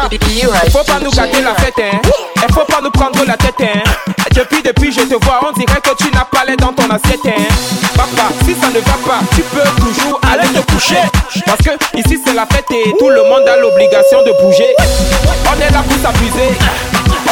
Faut 0.71 0.83
pas 0.83 0.99
nous 1.01 1.11
gâter 1.11 1.41
la 1.41 1.55
fête, 1.55 1.73
hein. 1.79 1.97
Et 2.37 2.51
faut 2.53 2.65
pas 2.65 2.81
nous 2.81 2.91
prendre 2.91 3.23
la 3.25 3.37
tête, 3.37 3.55
hein. 3.61 3.79
Depuis, 4.33 4.61
depuis, 4.63 4.91
je 4.91 5.01
te 5.01 5.25
vois, 5.25 5.39
on 5.47 5.51
dirait 5.57 5.81
que 5.81 5.95
tu 5.95 6.11
n'as 6.11 6.25
pas 6.25 6.43
l'air 6.45 6.57
dans 6.57 6.73
ton 6.73 6.89
assiette, 6.89 7.25
hein. 7.25 7.43
Papa, 7.95 8.29
si 8.45 8.55
ça 8.55 8.67
ne 8.67 8.79
va 8.79 8.97
pas, 9.05 9.19
tu 9.35 9.41
peux 9.41 9.81
toujours 9.81 10.19
aller 10.31 10.47
te 10.49 10.71
coucher. 10.71 11.01
Parce 11.45 11.59
que 11.59 11.71
ici 11.97 12.19
c'est 12.25 12.33
la 12.33 12.45
fête 12.45 12.65
et 12.71 12.93
tout 12.97 13.09
le 13.09 13.23
monde 13.23 13.47
a 13.47 13.57
l'obligation 13.57 14.19
de 14.23 14.31
bouger. 14.43 14.75
On 15.51 15.59
est 15.61 15.71
là 15.71 15.83
pour 15.87 15.97
s'abuser. 16.01 16.57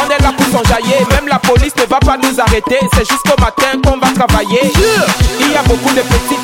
On 0.03 0.09
est 0.09 0.21
là 0.23 0.31
pour 0.35 0.45
s'enjailler, 0.47 1.05
même 1.11 1.27
la 1.27 1.39
police 1.39 1.75
ne 1.75 1.85
va 1.85 1.99
pas 1.99 2.17
nous 2.17 2.39
arrêter. 2.39 2.79
C'est 2.93 3.07
jusqu'au 3.07 3.39
matin 3.39 3.79
qu'on 3.83 3.97
va 3.97 4.11
travailler. 4.13 4.71
Il 5.39 5.51
y 5.51 5.55
a 5.55 5.63
beaucoup 5.63 5.93
de 5.93 6.01
petites. 6.01 6.39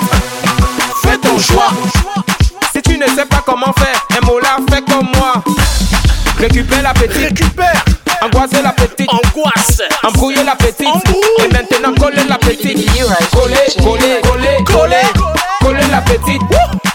Fais 1.03 1.17
ton 1.17 1.37
choix. 1.39 1.71
Tu 2.97 3.03
ne 3.03 3.15
sais 3.15 3.25
pas 3.25 3.43
comment 3.45 3.71
faire, 3.73 4.07
un 4.19 4.25
mot 4.25 4.39
là, 4.39 4.57
fais 4.71 4.81
comme 4.81 5.05
moi. 5.15 5.33
Récupère 6.39 6.81
la 6.81 6.93
petite, 6.93 7.29
Récupère. 7.29 7.85
Angoisser 8.23 8.63
la 8.63 8.71
petite, 8.71 9.07
Angoisse. 9.07 9.83
Embrouiller 10.03 10.43
la 10.43 10.55
petite, 10.55 10.87
Embrouille. 10.87 11.45
et 11.45 11.53
maintenant 11.53 11.93
coller 11.93 12.23
la 12.27 12.39
petite. 12.39 12.89
Coller, 13.31 13.55
coller, 13.83 14.19
coller, 14.23 14.63
coller, 14.65 14.97
coller. 15.61 15.87
La 15.91 16.01
petite. 16.01 16.41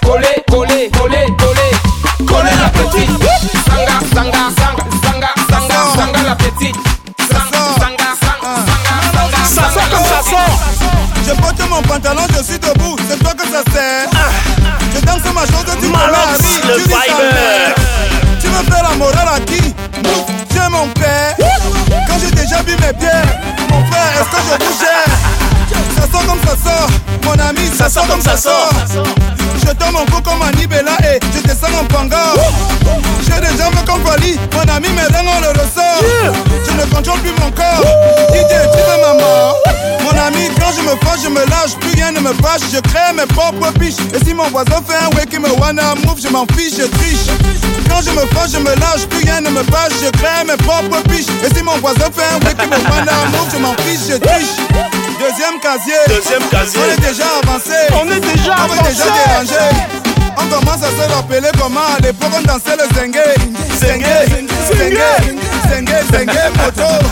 Coller, 0.03 0.43
coller, 0.51 0.91
coller, 0.91 1.27
coller, 1.39 2.27
coller 2.27 2.57
la 2.61 2.69
petite. 2.71 3.09
Sanga, 3.69 4.01
sanga, 4.13 4.51
sanga, 4.59 4.85
sanga, 5.05 5.31
sanga, 5.49 5.79
sanga 5.95 6.23
la 6.25 6.35
petite. 6.35 6.77
Sanga, 7.31 7.63
sanga, 7.79 8.09
sanga, 8.21 8.53
sanga, 8.75 8.97
sanga, 9.15 9.45
Ça 9.45 9.63
sort 9.73 9.89
comme 9.89 10.05
ça 10.05 10.21
sort. 10.29 10.59
Je 11.25 11.33
porte 11.41 11.63
mon 11.71 11.83
pantalon, 11.83 12.27
je 12.37 12.43
suis 12.43 12.59
debout, 12.59 12.97
c'est 13.09 13.22
le 16.77 16.83
tu 16.83 16.89
dis 16.89 16.95
ça 16.95 17.01
viber. 17.01 17.75
Tu 18.41 18.47
veux 18.49 18.65
faire 18.65 18.83
la 18.83 18.97
morale 18.97 19.29
à 19.37 19.41
qui? 19.41 19.75
Tiens 20.49 20.69
mon 20.71 20.89
père. 20.89 21.37
Quand 22.09 22.19
j'ai 22.21 22.31
déjà 22.31 22.63
bu 22.63 22.73
mes 22.73 22.93
bières, 22.93 23.41
mon 23.71 23.85
frère, 23.87 24.13
est-ce 24.21 24.31
que 24.31 24.37
je 24.37 24.65
vous 24.65 24.79
gère? 24.81 25.13
Ça 25.97 26.11
sort 26.11 26.27
comme 26.27 26.41
ça 26.41 26.57
sort, 26.71 26.89
mon 27.25 27.39
ami, 27.49 27.71
ça, 27.77 27.89
sort 27.89 28.07
comme 28.07 28.21
ça 28.21 28.37
sort. 28.37 28.71
Je 29.59 29.73
donne 29.73 29.93
mon 29.93 30.05
cou 30.07 30.21
comme 30.23 30.43
Anibela 30.43 30.97
et 31.05 31.19
je 31.35 31.41
descends 31.43 31.73
en 31.81 31.85
panga. 31.85 32.35
J'ai 33.23 33.41
des 33.41 33.57
jambes 33.59 33.75
comme 33.87 34.05
Wally, 34.05 34.39
mon 34.53 34.73
ami, 34.73 34.89
mes 34.91 35.03
reins 35.03 35.25
on 35.27 35.41
le 35.41 35.49
ressort. 35.49 36.03
Je 36.67 36.73
ne 36.73 36.85
contrôle 36.95 37.21
plus 37.21 37.33
mon 37.41 37.51
corps. 37.51 37.85
DJ, 38.31 38.53
tu 38.73 38.79
veux 38.79 39.01
ma 39.01 39.15
mort 39.15 39.57
Mon 40.03 40.19
ami, 40.21 40.49
quand 40.59 40.73
je 40.77 40.83
me 40.83 40.97
fâche, 41.05 41.21
je 41.25 41.29
me 41.29 41.45
lâche, 41.51 41.75
plus 41.81 41.93
rien 41.95 42.13
ne 42.13 42.21
me 42.21 42.33
fâche. 42.35 42.63
Je 42.73 42.81
crée 42.81 43.13
mes 43.15 43.27
propres 43.27 43.71
biches. 43.79 44.01
Et 44.15 44.25
si 44.25 44.35
mon 44.35 44.49
voisin 44.51 44.83
fait 44.87 44.97
un 44.97 45.09
way 45.17 45.27
qui 45.27 45.39
me 45.39 45.49
wanna 45.61 45.95
move, 46.07 46.21
je 46.23 46.29
m'en 46.29 46.47
fiche, 46.57 46.77
je 46.79 46.85
triche. 46.85 47.27
Quand 47.89 48.01
je 48.03 48.11
me 48.11 48.27
fâche, 48.35 48.53
je 48.53 48.59
me 48.59 48.75
lâche, 48.77 49.07
plus 49.09 49.25
rien 49.25 49.41
ne 49.41 49.51
me 49.51 49.63
fâche. 49.65 49.93
Je 50.03 50.11
crée 50.11 50.45
mes 50.47 50.57
propres 50.57 51.03
biches. 51.09 51.27
Et 51.45 51.55
si 51.55 51.63
mon 51.63 51.77
voisin 51.79 52.11
fait 52.15 52.25
un 52.35 52.39
way 52.47 52.55
qui 52.55 52.67
me 52.67 52.77
wanna 52.91 53.13
move, 53.33 53.49
je 53.53 53.59
m'en 53.59 53.75
fiche, 53.85 54.09
je 54.11 54.17
triche. 54.17 55.02
Deuxième 55.23 55.61
casier. 55.61 55.95
Deuxième 56.09 56.43
casier. 56.51 56.81
On 56.83 56.93
est 56.93 57.01
déjà 57.01 57.25
avancé. 57.43 57.79
On 57.93 58.11
est 58.11 58.21
déjà 58.21 58.57
On 58.59 58.75
est 58.75 58.89
déjà 58.91 59.05
avancé. 59.05 59.55
dérangé. 59.55 59.65
On 60.37 60.47
commence 60.47 60.83
à 60.83 60.91
se 60.91 61.13
rappeler 61.15 61.49
comment 61.61 61.81
à 61.97 62.01
l'époque 62.03 62.33
on 62.37 62.43
dansait 62.43 62.77
le 62.77 62.87
zengue. 62.97 63.23
Zengue, 63.79 64.05
zengue, 64.27 64.99
zengue, 65.71 65.95
zengue, 66.13 66.39
moto. 66.57 67.07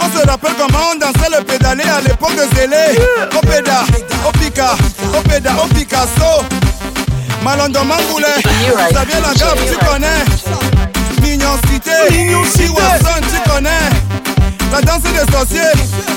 On 0.00 0.18
se 0.18 0.26
rappelle 0.26 0.54
comment 0.58 0.84
on 0.92 0.98
dansait 0.98 1.30
le 1.38 1.44
pédalé 1.44 1.84
à 1.84 2.00
l'époque 2.00 2.34
de 2.34 2.56
Zélé. 2.56 2.98
Au 3.36 3.40
péda, 3.46 3.84
au 4.26 4.32
pica, 4.32 4.74
au 5.16 5.20
péda, 5.28 5.52
au 5.62 5.68
Picasso. 5.74 6.42
Malondo 7.44 7.84
Mangoulet, 7.84 8.42
Xavier 8.90 9.18
tu 9.68 9.86
connais. 9.86 10.24
Mignon 11.22 11.56
Cité, 11.70 11.92
Chihuahua, 12.10 13.20
tu 13.30 13.50
connais. 13.50 14.03
La 14.72 14.80
danse 14.80 15.02
des 15.02 15.32
sorciers, 15.32 15.60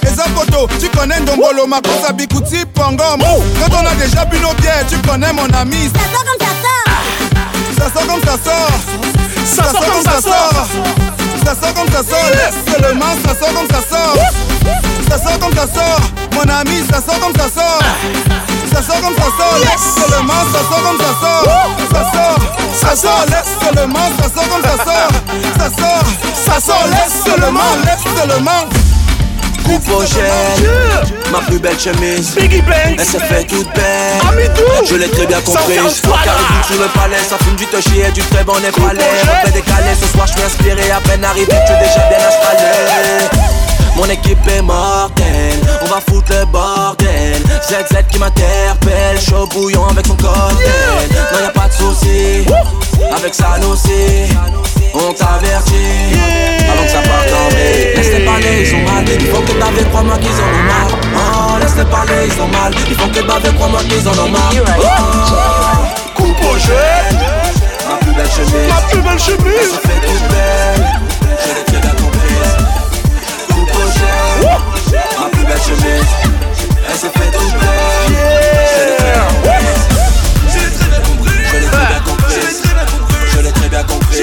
les 0.03 0.09
photos, 0.35 0.67
tu 0.79 0.89
connais 0.89 1.19
Ndombolo, 1.19 1.67
Makosa, 1.67 2.11
Bikuti, 2.13 2.65
Pangom. 2.73 3.19
Quand 3.19 3.75
on 3.79 3.85
a 3.85 3.93
déjà 3.95 4.25
bu 4.25 4.39
nos 4.39 4.53
bières, 4.55 4.85
tu 4.89 4.97
connais 5.07 5.31
mon 5.33 5.45
ami. 5.53 5.89
Ça 7.77 7.83
sort 7.93 8.07
comme 8.07 8.21
ça 8.21 8.37
sort. 8.43 8.79
Ça 9.45 9.63
sort 9.71 9.85
comme 9.85 10.03
ça 10.03 10.21
sort. 10.21 10.67
Ça 11.45 11.55
sort 11.61 11.73
comme 11.75 11.89
ça 11.89 12.03
sort. 12.03 12.29
Laisse 12.31 12.81
seulement, 12.81 13.05
ça 13.25 13.35
sort 13.39 13.53
comme 13.53 13.67
ça 13.69 13.81
sort. 13.87 14.17
Ça 15.09 15.17
sort 15.17 15.39
comme 15.39 15.53
ça 15.55 15.67
sort. 15.67 16.01
Mon 16.33 16.49
ami, 16.51 16.83
ça 16.91 17.01
sort 17.01 17.19
comme 17.19 17.35
ça 17.35 17.49
sort. 17.53 17.83
Ça 18.73 18.81
sort 18.83 19.01
comme 19.01 19.15
ça 19.15 19.23
sort. 19.37 19.57
Laisse 19.59 19.87
seulement, 19.95 20.41
ça 20.53 20.59
sort 20.69 20.83
comme 20.83 20.99
ça 20.99 21.11
sort. 21.21 21.45
Ça 21.91 22.01
sort, 22.13 22.39
ça 22.81 22.95
sort. 22.95 23.25
Laisse 23.27 23.53
seulement, 23.63 24.07
ça 24.19 24.27
sort 24.33 24.49
comme 24.49 24.63
ça 24.63 24.77
sort. 24.83 25.11
Ça 25.57 25.67
sort, 25.81 26.07
ça 26.45 26.59
sort. 26.59 26.87
Laisse 26.87 27.23
seulement, 27.25 27.71
laisse 27.85 28.05
seulement. 28.15 28.63
Hypogène, 29.69 30.63
ma 31.29 31.39
plus 31.39 31.59
belle 31.59 31.77
chemise. 31.77 32.37
Elle 32.39 33.05
s'est 33.05 33.19
fait 33.19 33.43
toute 33.43 33.67
belle. 33.73 34.21
Je 34.89 34.95
l'ai 34.95 35.09
très 35.09 35.25
bien 35.25 35.41
comprise. 35.41 36.01
Carré 36.01 36.63
sur 36.65 36.81
le 36.81 36.87
palais, 36.87 37.17
ça 37.29 37.37
fume 37.43 37.55
du 37.57 37.65
touchy 37.65 37.99
et 37.99 38.11
du 38.11 38.21
très 38.21 38.45
bon 38.45 38.57
népalais. 38.61 39.03
Refait 39.23 39.51
décalé, 39.51 39.89
ce 39.99 40.07
soir 40.07 40.25
je 40.27 40.33
suis 40.33 40.43
inspiré. 40.43 40.89
À 40.91 41.01
peine 41.01 41.25
arrivé, 41.25 41.47
tu 41.47 41.73
es 41.73 41.79
déjà 41.79 42.07
bien 42.07 42.17
installé. 42.17 43.27
Mon 43.97 44.05
équipe 44.05 44.47
est 44.47 44.61
mortelle, 44.61 45.59
on 45.81 45.87
va 45.87 45.99
foutre 46.07 46.31
le 46.31 46.45
bordel. 46.45 47.41
ZZ 47.63 47.97
qui 48.11 48.19
m'interpelle, 48.19 49.19
chaud 49.19 49.47
bouillon 49.47 49.87
avec 49.89 50.05
son 50.05 50.15
cocktail. 50.15 51.09
Non, 51.33 51.39
y'a 51.41 51.49
pas 51.49 51.67
de 51.67 51.73
soucis, 51.73 52.45
avec 53.11 53.33
ça 53.33 53.57
nous 53.59 53.69
aussi. 53.69 54.29
On 54.93 55.13
t'avertit, 55.13 56.13
avant 56.71 56.83
que 56.83 56.89
ça 56.89 57.01
parte 57.01 57.27
en 57.33 57.49
vrille. 57.49 57.95
Laisse-les 57.95 58.25
parler, 58.25 58.61
ils 58.61 58.67
sont 58.67 58.77
mal. 58.77 59.05
Il 59.19 59.27
faut 59.27 59.41
que 59.41 59.51
t'avais, 59.51 59.83
crois-moi 59.89 60.17
qu'ils 60.17 60.29
en 60.29 60.47
ont 60.47 60.63
marre. 60.67 60.87
Oh, 61.15 61.59
laisse-les 61.59 61.85
parler, 61.85 62.27
ils 62.27 62.33
sont 62.33 62.47
mal. 62.47 62.73
Il 62.87 62.95
faut 62.95 63.07
que 63.07 63.19
t'avais, 63.19 63.53
crois-moi 63.55 63.81
qu'ils 63.89 64.07
en 64.07 64.13
ont 64.13 64.29
marre. 64.29 64.53
Oh, 64.79 66.15
coupe 66.15 66.43
au 66.51 66.57
jeu. 66.57 66.73
Ma 67.89 67.95
plus 67.97 68.13
belle 68.13 68.29
chemise. 68.29 68.69
Ma 68.69 68.81
plus 68.89 69.01
belle 69.01 69.19
chemise. 69.19 69.53
Elle 69.61 69.69
se 69.69 69.79
fait 69.87 69.99
toute 70.07 70.25
belle. 70.29 70.85
Je 71.67 71.73
l'ai 71.73 71.86
Ma 74.43 75.29
plus 75.31 75.45
belle 75.45 75.61
chemise. 75.61 76.11
Elle 76.89 76.97
fait. 76.97 77.31
Je 80.49 80.59
l'ai 80.59 80.71
très 80.71 80.91
bien 80.91 80.99
comprise. 81.01 81.43
Je 81.47 81.57
l'ai 81.59 81.71
très 81.71 81.87
bien 81.87 82.01
compris. 82.01 82.37
Je 83.31 83.39
l'ai 83.39 83.51
très 83.51 83.69
bien 83.69 83.83
compris. 83.83 84.17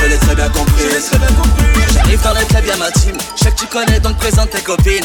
Je 0.00 0.06
l'ai 0.06 0.18
très 0.18 0.34
bien 0.34 0.48
compris. 0.48 0.80
Je 0.80 0.86
l'ai 0.86 1.00
très 1.00 1.18
bien 1.18 1.28
compris. 1.28 1.64
J'arrive 1.92 2.22
dans 2.22 2.34
le 2.34 2.44
club, 2.46 2.64
y'a 2.66 2.76
ma 2.76 2.90
team. 2.90 3.16
Je 3.36 3.44
sais 3.44 3.50
que 3.50 3.56
tu 3.56 3.66
connais 3.66 4.00
donc 4.00 4.16
présente 4.16 4.50
tes 4.50 4.60
copines. 4.60 5.04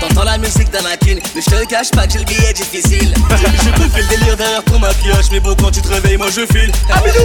T'entends 0.00 0.24
la 0.24 0.38
musique 0.38 0.70
d'Anakin, 0.70 1.16
mais 1.34 1.42
je 1.42 1.50
te 1.50 1.64
cache 1.66 1.90
pas 1.90 2.06
que 2.06 2.14
j'ai 2.14 2.18
le 2.20 2.24
billet 2.24 2.52
difficile. 2.54 3.14
J'ai 3.62 3.70
bouffé 3.72 4.00
le 4.00 4.08
délire 4.08 4.36
derrière 4.36 4.64
ton 4.64 4.78
maquillage, 4.78 5.26
mais 5.30 5.40
bon, 5.40 5.54
quand 5.54 5.70
tu 5.70 5.82
te 5.82 5.88
réveilles, 5.88 6.16
moi 6.16 6.28
je 6.34 6.46
file. 6.46 6.72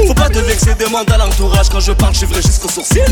Faut 0.07 0.13
pas 0.13 0.29
te 0.29 0.39
vexer, 0.39 0.75
demande 0.75 1.09
à 1.09 1.17
l'entourage. 1.17 1.69
Quand 1.69 1.79
je 1.79 1.93
parle, 1.93 2.13
je 2.13 2.19
suis 2.19 2.27
vrai 2.27 2.41
jusqu'au 2.41 2.69
sourcil. 2.69 3.05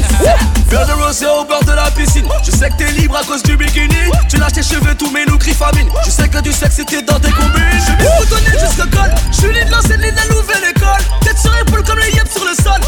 Verre 0.67 0.85
de 0.85 0.91
rosé 0.93 1.25
au 1.27 1.45
bord 1.45 1.63
de 1.63 1.71
la 1.71 1.89
piscine. 1.91 2.25
Je 2.43 2.51
sais 2.51 2.69
que 2.69 2.75
t'es 2.75 2.91
libre 2.91 3.15
à 3.15 3.23
cause 3.23 3.41
du 3.43 3.55
bikini. 3.55 4.11
Tu 4.29 4.37
lâches 4.37 4.53
tes 4.53 4.63
cheveux, 4.63 4.95
tous 4.95 5.11
mes 5.11 5.25
looks 5.25 5.53
famine. 5.53 5.87
Je 6.05 6.11
sais 6.11 6.27
que 6.27 6.39
du 6.41 6.51
sexe 6.51 6.75
c'était 6.75 7.01
dans 7.01 7.19
tes 7.19 7.31
combines. 7.31 7.63
Je 7.79 8.03
vais 8.03 8.09
boutonner 8.19 8.59
jusqu'au 8.59 8.89
col. 8.89 9.11
Je 9.31 9.37
suis 9.37 9.53
l'île 9.53 9.69
l'ancienne 9.69 10.01
ligne 10.01 10.17
à 10.17 10.33
nouvelle 10.33 10.71
école. 10.75 11.03
Tête 11.21 11.39
sur 11.39 11.55
épaule 11.57 11.83
comme 11.83 11.99
les 11.99 12.11
yeux 12.11 12.23
sur 12.31 12.43
le 12.43 12.55
sol. 12.61 12.81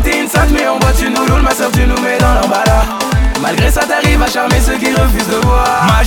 Toi 0.00 0.10
t'es 0.10 0.18
une 0.18 0.28
sainte, 0.28 0.50
mais 0.50 0.66
en 0.66 0.78
boîte 0.78 0.96
tu 0.98 1.10
nous 1.10 1.26
loules, 1.26 1.42
ma 1.42 1.54
soeur 1.54 1.70
tu 1.72 1.80
nous 1.80 2.00
mets 2.00 2.16
dans 2.18 2.32
l'emballage. 2.34 2.86
Malgré 3.42 3.70
ça 3.70 3.82
t'arrives 3.84 4.22
à 4.22 4.26
charmer 4.26 4.60
ceux 4.60 4.78
qui 4.78 4.92
refusent 4.94 5.28
de 5.28 5.46
voir 5.46 5.86
Ma 5.86 6.02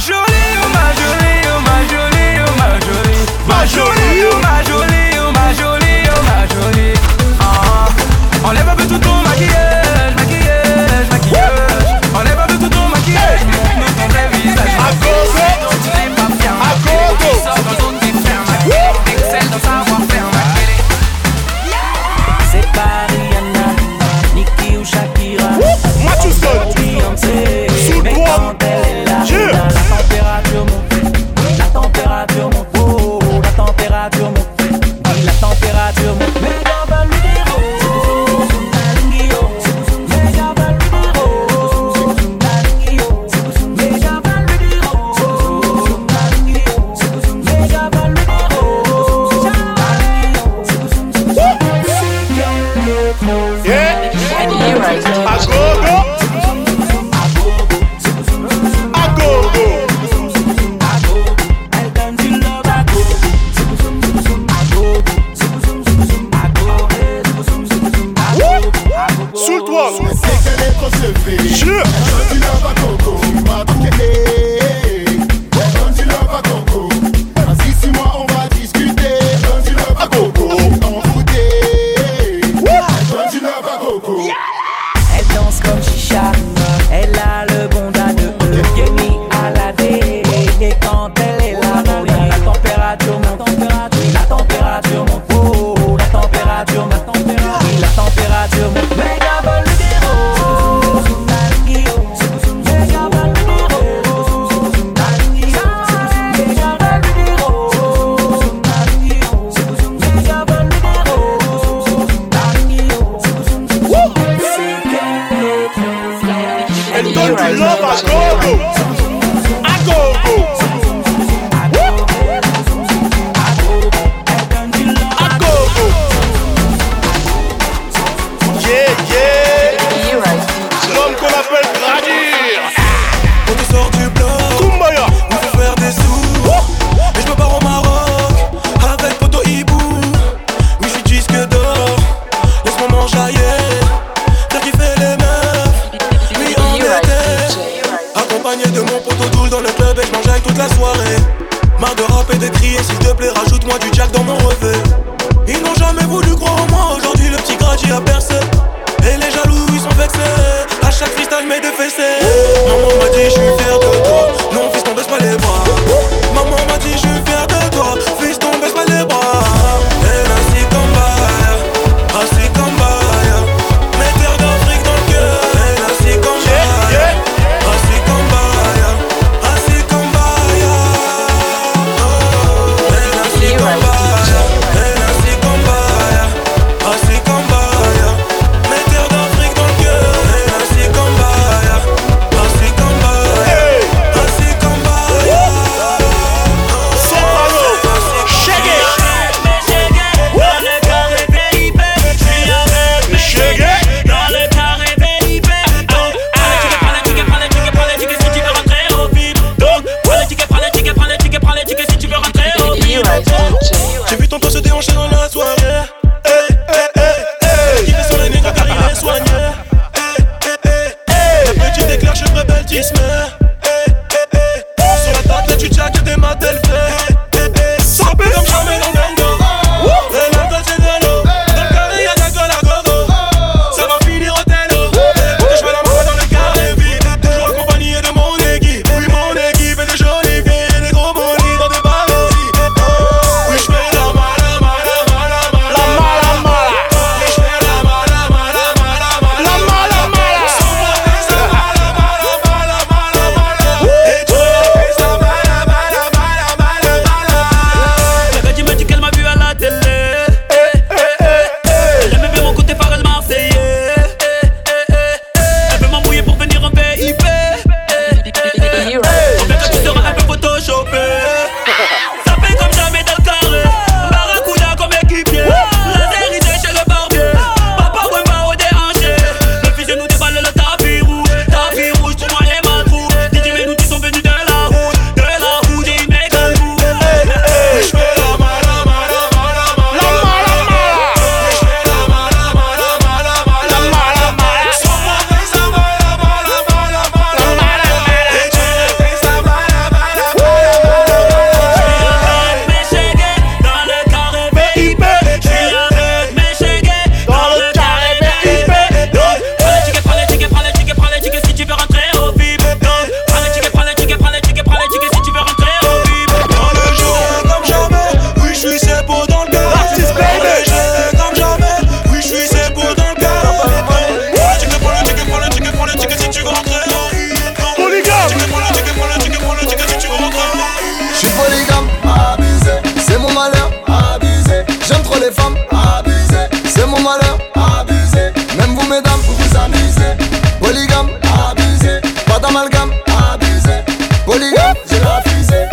mon 337.01 337.79
abusé. 337.79 338.31
Même 338.57 338.75
vous, 338.75 338.87
mesdames, 338.87 339.19
vous 339.25 339.33
vous 339.33 339.57
amusez. 339.57 340.13
Polygame, 340.61 341.09
abusé. 341.49 342.01
Pas 342.25 342.39
d'amalgame, 342.39 342.91
abusé. 343.31 343.83
Polygame, 344.25 344.75
j'ai 344.89 344.99
refusé. 344.99 345.65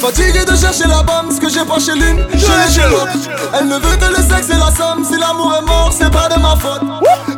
Fatigué 0.00 0.44
de 0.44 0.56
chercher 0.56 0.86
la 0.86 1.02
bombe, 1.02 1.32
ce 1.34 1.40
que 1.40 1.48
j'ai 1.48 1.64
pas 1.64 1.78
chez 1.78 1.94
l'une, 1.94 2.24
je 2.32 2.36
l'ai 2.36 2.72
chez 2.72 2.88
l'autre. 2.88 3.12
Elle 3.58 3.68
ne 3.68 3.74
veut 3.74 3.96
que 3.96 4.06
le 4.06 4.16
sexe 4.16 4.50
et 4.50 4.58
la 4.58 4.70
somme. 4.74 5.04
Si 5.04 5.18
l'amour 5.18 5.54
est 5.58 5.66
mort, 5.66 5.92
c'est 5.96 6.10
pas 6.10 6.28
de 6.28 6.40
ma 6.40 6.54
faute. 6.56 6.82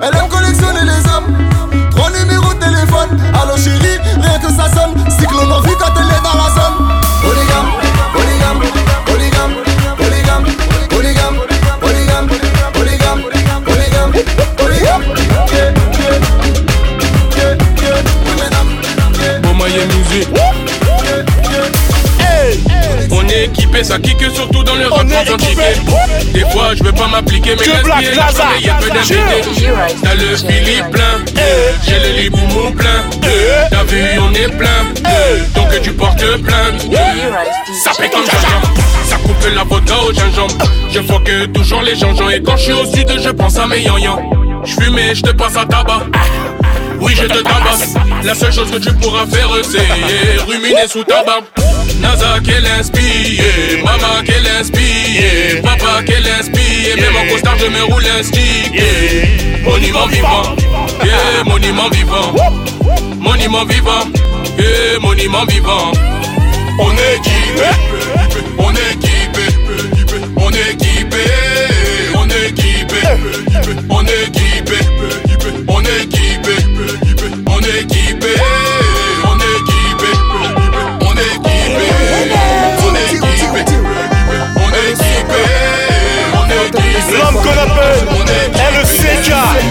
Elle 0.02 0.16
aime 0.16 0.28
collectionner 0.28 0.82
les 0.82 1.10
hommes. 1.10 1.49
ça 23.84 23.98
kick 23.98 24.18
surtout 24.34 24.62
dans 24.62 24.74
le 24.74 24.86
rap 24.88 25.06
antique. 25.32 25.58
Des 26.32 26.44
fois, 26.50 26.74
je 26.74 26.84
veux 26.84 26.92
pas 26.92 27.08
m'appliquer, 27.08 27.56
mais 27.58 27.64
je 27.64 27.82
blague 27.82 28.12
Plaza. 28.12 28.44
T'as 30.02 30.14
le 30.14 30.36
Philippe 30.36 30.90
plein, 30.90 31.24
j'ai 31.86 31.98
le 31.98 32.20
Liboumou 32.20 32.70
plein. 32.72 33.04
T'as 33.70 33.84
vu, 33.84 34.02
on 34.20 34.32
est 34.34 34.48
plein, 34.48 34.84
donc 35.54 35.68
tu 35.82 35.92
portes 35.92 36.24
plainte. 36.42 36.86
Ça 37.82 37.92
fait 37.92 38.10
comme 38.10 38.24
ça 38.26 39.16
coupe 39.16 39.54
la 39.54 39.64
vodka 39.64 39.94
au 40.08 40.12
gingembre. 40.12 40.54
Je 40.90 41.00
vois 41.00 41.20
que 41.20 41.46
toujours 41.46 41.82
les 41.82 41.96
gens 41.96 42.14
Et 42.30 42.42
quand 42.42 42.56
je 42.56 42.62
suis 42.62 42.72
au 42.72 42.84
sud, 42.84 43.10
je 43.18 43.30
pense 43.30 43.58
à 43.58 43.66
mes 43.66 43.80
yanyans. 43.80 44.20
Je 44.64 44.72
fume 44.72 44.98
et 44.98 45.14
je 45.14 45.22
te 45.22 45.30
passe 45.30 45.56
à 45.56 45.64
tabac. 45.64 46.02
Oui, 47.00 47.14
je 47.16 47.26
te 47.26 47.38
tabasse. 47.38 47.94
La 48.24 48.34
seule 48.34 48.52
chose 48.52 48.70
que 48.70 48.78
tu 48.78 48.92
pourras 48.94 49.26
faire, 49.26 49.48
c'est 49.62 50.42
ruminer 50.46 50.86
sous 50.88 51.04
ta 51.04 51.22
barbe. 51.24 51.44
Naza 51.98 52.40
quel 52.44 52.66
inspiré, 52.66 53.82
maman 53.84 54.22
quel 54.24 54.46
inspiré, 54.60 55.60
papa 55.62 56.02
quel 56.06 56.26
inspiré, 56.26 56.96
même 57.00 57.16
en 57.16 57.26
costard 57.32 57.56
je 57.58 57.66
me 57.66 57.82
roule 57.84 58.06
un 58.06 58.22
stick. 58.22 58.80
Monument 59.64 60.06
vivant, 60.06 60.56
yeah, 61.04 61.44
monument 61.44 61.90
vivant, 61.90 62.32
monument 63.18 63.64
vivant, 63.66 64.04
yeah, 64.58 64.98
monument 65.00 65.44
vivant. 65.46 65.92
On 66.78 66.92
est 66.92 67.16
équipé, 67.16 67.68
on 68.58 68.72
est 68.72 68.92
équipé, 68.94 69.44
on 70.36 70.50
est 70.50 70.70
équipé, 70.72 71.24
on 72.14 72.28
est 72.28 72.48
équipé, 72.48 73.02
on 73.90 74.04
est 74.06 74.22
équipé. 74.22 74.29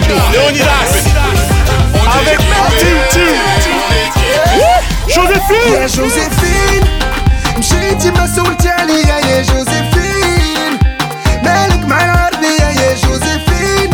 Léonidas, 0.08 1.12
avec 2.16 2.38
Titi. 2.78 3.28
Joséphine 5.08 5.72
يا 5.74 5.87
جوزيفين 5.87 6.82
مشيتي 7.58 8.10
ما 8.10 8.26
سولتي 8.37 8.68
عليا 8.68 9.18
يا 9.26 9.42
جوزيفين 9.42 10.78
مالك 11.44 11.84
مع 11.88 12.04
العربية 12.04 12.80
يا 12.80 12.94
جوزيفين 12.94 13.90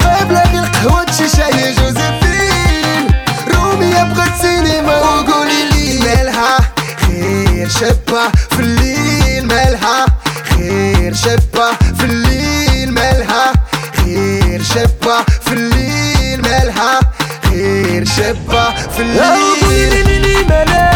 قابلة 0.00 0.42
بالقهوة 0.52 1.02
الشيشة 1.08 1.46
يا 1.48 1.70
جوزيفين 1.72 3.06
رومية 3.54 4.02
بغات 4.02 4.32
سينما 4.40 4.96
وقولي 5.00 5.68
لي 5.72 5.98
مالها 5.98 6.58
خير 7.06 7.68
شابة 7.68 8.28
في 8.50 8.60
الليل 8.60 9.46
مالها 9.46 10.06
خير 10.56 11.14
شابة 11.14 11.68
sais 18.19 18.33
pas, 18.47 18.73
fais 18.91 19.03
la 19.03 19.33
vie. 19.35 20.88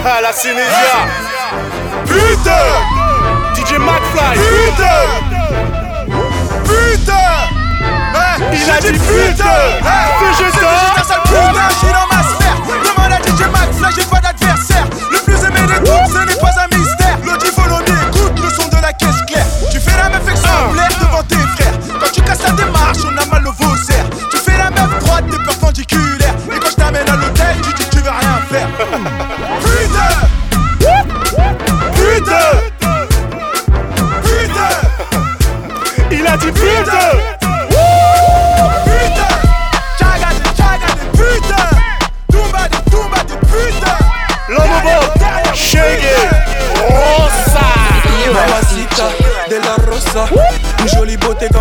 Vegeta 0.00 0.20
La 0.22 0.32
Sénésia 0.32 0.64
Putain. 2.06 2.52
DJ 3.54 3.78
McFly. 3.78 4.38
Putain. 4.38 5.00
Putain. 6.64 7.12
Hein, 8.14 8.44
Il 8.52 8.70
a 8.70 8.80
dit 8.80 8.92
putain. 8.92 9.44
Vegeta. 10.22 10.52
c'est 10.52 10.60
Vegeta, 10.60 11.04
sale 11.04 11.20
putain, 11.24 11.68
je 11.68 11.74
suis 11.74 11.92
dans 11.92 12.06
ma 12.06 12.22
sphère. 12.22 12.56
Demande 12.84 13.12
à 13.12 13.18
DJ 13.18 13.42
McFly, 13.46 13.92
j'ai 13.96 14.04
pas 14.04 14.20
d'adversaire. 14.20 14.86
Le 15.10 15.18
plus 15.18 15.44
aimé 15.44 15.60
des 15.66 15.84
troupes, 15.84 16.06
ce 16.12 16.26
n'est 16.26 16.40
pas 16.40 16.49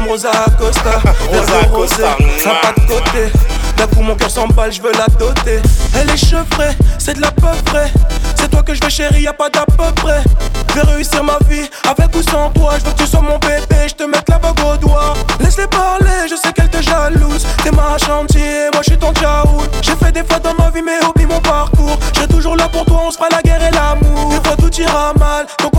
Rosa 0.09 0.31
Acosta. 0.31 0.99
Rosa 1.31 1.59
Acosta, 1.61 2.17
ça 2.39 2.49
pas 2.63 2.73
de 2.81 2.87
côté. 2.87 3.31
D'un 3.77 3.85
coup 3.85 4.01
mon 4.01 4.15
cœur 4.15 4.31
s'emballe, 4.31 4.71
je 4.71 4.81
veux 4.81 4.91
la 4.93 5.05
doter. 5.19 5.61
Elle 5.95 6.09
est 6.09 6.17
chevrée, 6.17 6.75
c'est 6.97 7.13
de 7.13 7.21
la 7.21 7.29
peu 7.29 7.45
près 7.65 7.93
C'est 8.35 8.49
toi 8.49 8.63
que 8.63 8.73
je 8.73 8.81
veux 8.83 8.89
chérie, 8.89 9.21
y'a 9.21 9.33
pas 9.33 9.51
d'à 9.51 9.65
peu 9.67 9.93
près. 10.01 10.23
Je 10.69 10.73
vais 10.73 10.93
réussir 10.93 11.23
ma 11.23 11.37
vie, 11.47 11.69
avec 11.87 12.15
ou 12.15 12.23
sans 12.23 12.49
toi. 12.49 12.73
Je 12.79 12.85
veux 12.85 12.91
que 12.91 13.03
tu 13.03 13.05
sois 13.05 13.21
mon 13.21 13.37
bébé, 13.37 13.87
je 13.87 13.93
te 13.93 14.03
mette 14.03 14.27
la 14.27 14.39
bague 14.39 14.59
au 14.65 14.77
doigt. 14.77 15.13
Laisse-les 15.41 15.67
parler, 15.67 16.27
je 16.27 16.35
sais 16.35 16.53
qu'elle 16.53 16.69
te 16.69 16.81
jalouse. 16.81 17.45
T'es 17.63 17.69
ma 17.69 17.95
chantier, 17.99 18.71
moi 18.73 18.81
je 18.81 18.89
suis 18.89 18.97
ton 18.97 19.13
tchaoul 19.13 19.67
J'ai 19.83 19.95
fait 19.95 20.11
des 20.11 20.23
fois 20.23 20.39
dans 20.39 20.55
ma 20.55 20.71
vie 20.71 20.81
mais 20.81 21.05
oublie 21.05 21.27
mon 21.27 21.39
parcours. 21.39 21.99
Je 22.13 22.21
serai 22.21 22.27
toujours 22.27 22.55
là 22.55 22.67
pour 22.67 22.83
toi, 22.83 23.01
on 23.05 23.11
se 23.11 23.17
fera 23.17 23.29
la 23.29 23.43
guerre 23.43 23.61
et 23.61 23.71
l'amour. 23.71 24.31
Des 24.31 24.47
fois 24.47 24.57
tout 24.57 24.73
ira 24.81 25.13
mal, 25.19 25.45
donc 25.61 25.78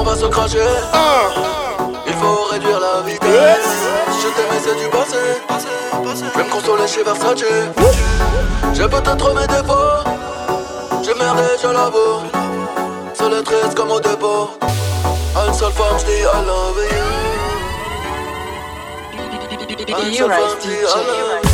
on 0.00 0.02
va 0.02 0.16
se 0.16 0.26
cracher. 0.26 0.58
Il 2.06 2.14
faut 2.14 2.44
réduire 2.50 2.80
la 2.80 3.02
vitesse. 3.02 3.68
Je 4.22 4.28
t'aimais, 4.34 4.60
c'est 4.64 4.76
du 4.82 4.88
passé. 4.88 5.18
Je 6.04 6.38
vais 6.38 6.44
me 6.44 6.50
consoler 6.50 6.88
chez 6.88 7.02
Versace. 7.02 7.44
J'ai 8.72 8.88
peut-être 8.88 9.34
mes 9.34 9.46
défauts. 9.46 10.00
J'ai 11.02 11.14
merdé 11.14 11.42
l'avoue. 11.62 12.20
Seul 13.14 13.34
et 13.34 13.42
triste 13.42 13.74
comme 13.74 13.90
au 13.90 14.00
dépôt. 14.00 14.50
À 15.36 15.46
une 15.46 15.54
seule 15.54 15.72
femme, 15.72 15.98
j'dis 15.98 16.22
I 16.22 16.24
love 16.46 16.82
you. 16.90 17.06
À 19.94 20.00
une 20.00 20.14
seule 20.14 20.30
femme, 20.30 20.56
j'dis 20.60 20.70
I 20.70 20.82
love 20.82 21.44
you. 21.44 21.49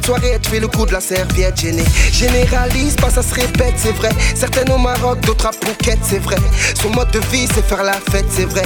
De 0.00 0.06
soirée, 0.06 0.38
te 0.40 0.48
fait 0.48 0.60
le 0.60 0.68
coup 0.68 0.86
de 0.86 0.92
la 0.92 1.00
serviette 1.00 1.60
gênée. 1.60 1.84
Généralise, 2.12 2.94
pas 2.96 3.10
ça 3.10 3.22
se 3.22 3.34
répète, 3.34 3.74
c'est 3.76 3.92
vrai. 3.92 4.10
Certaines 4.34 4.70
au 4.70 4.78
Maroc, 4.78 5.20
d'autres 5.20 5.46
à 5.46 5.52
Phuket, 5.52 5.98
c'est 6.02 6.18
vrai. 6.18 6.36
Son 6.80 6.90
mode 6.90 7.10
de 7.10 7.20
vie, 7.30 7.46
c'est 7.54 7.64
faire 7.64 7.82
la 7.82 7.98
fête, 8.10 8.26
c'est 8.30 8.46
vrai. 8.46 8.64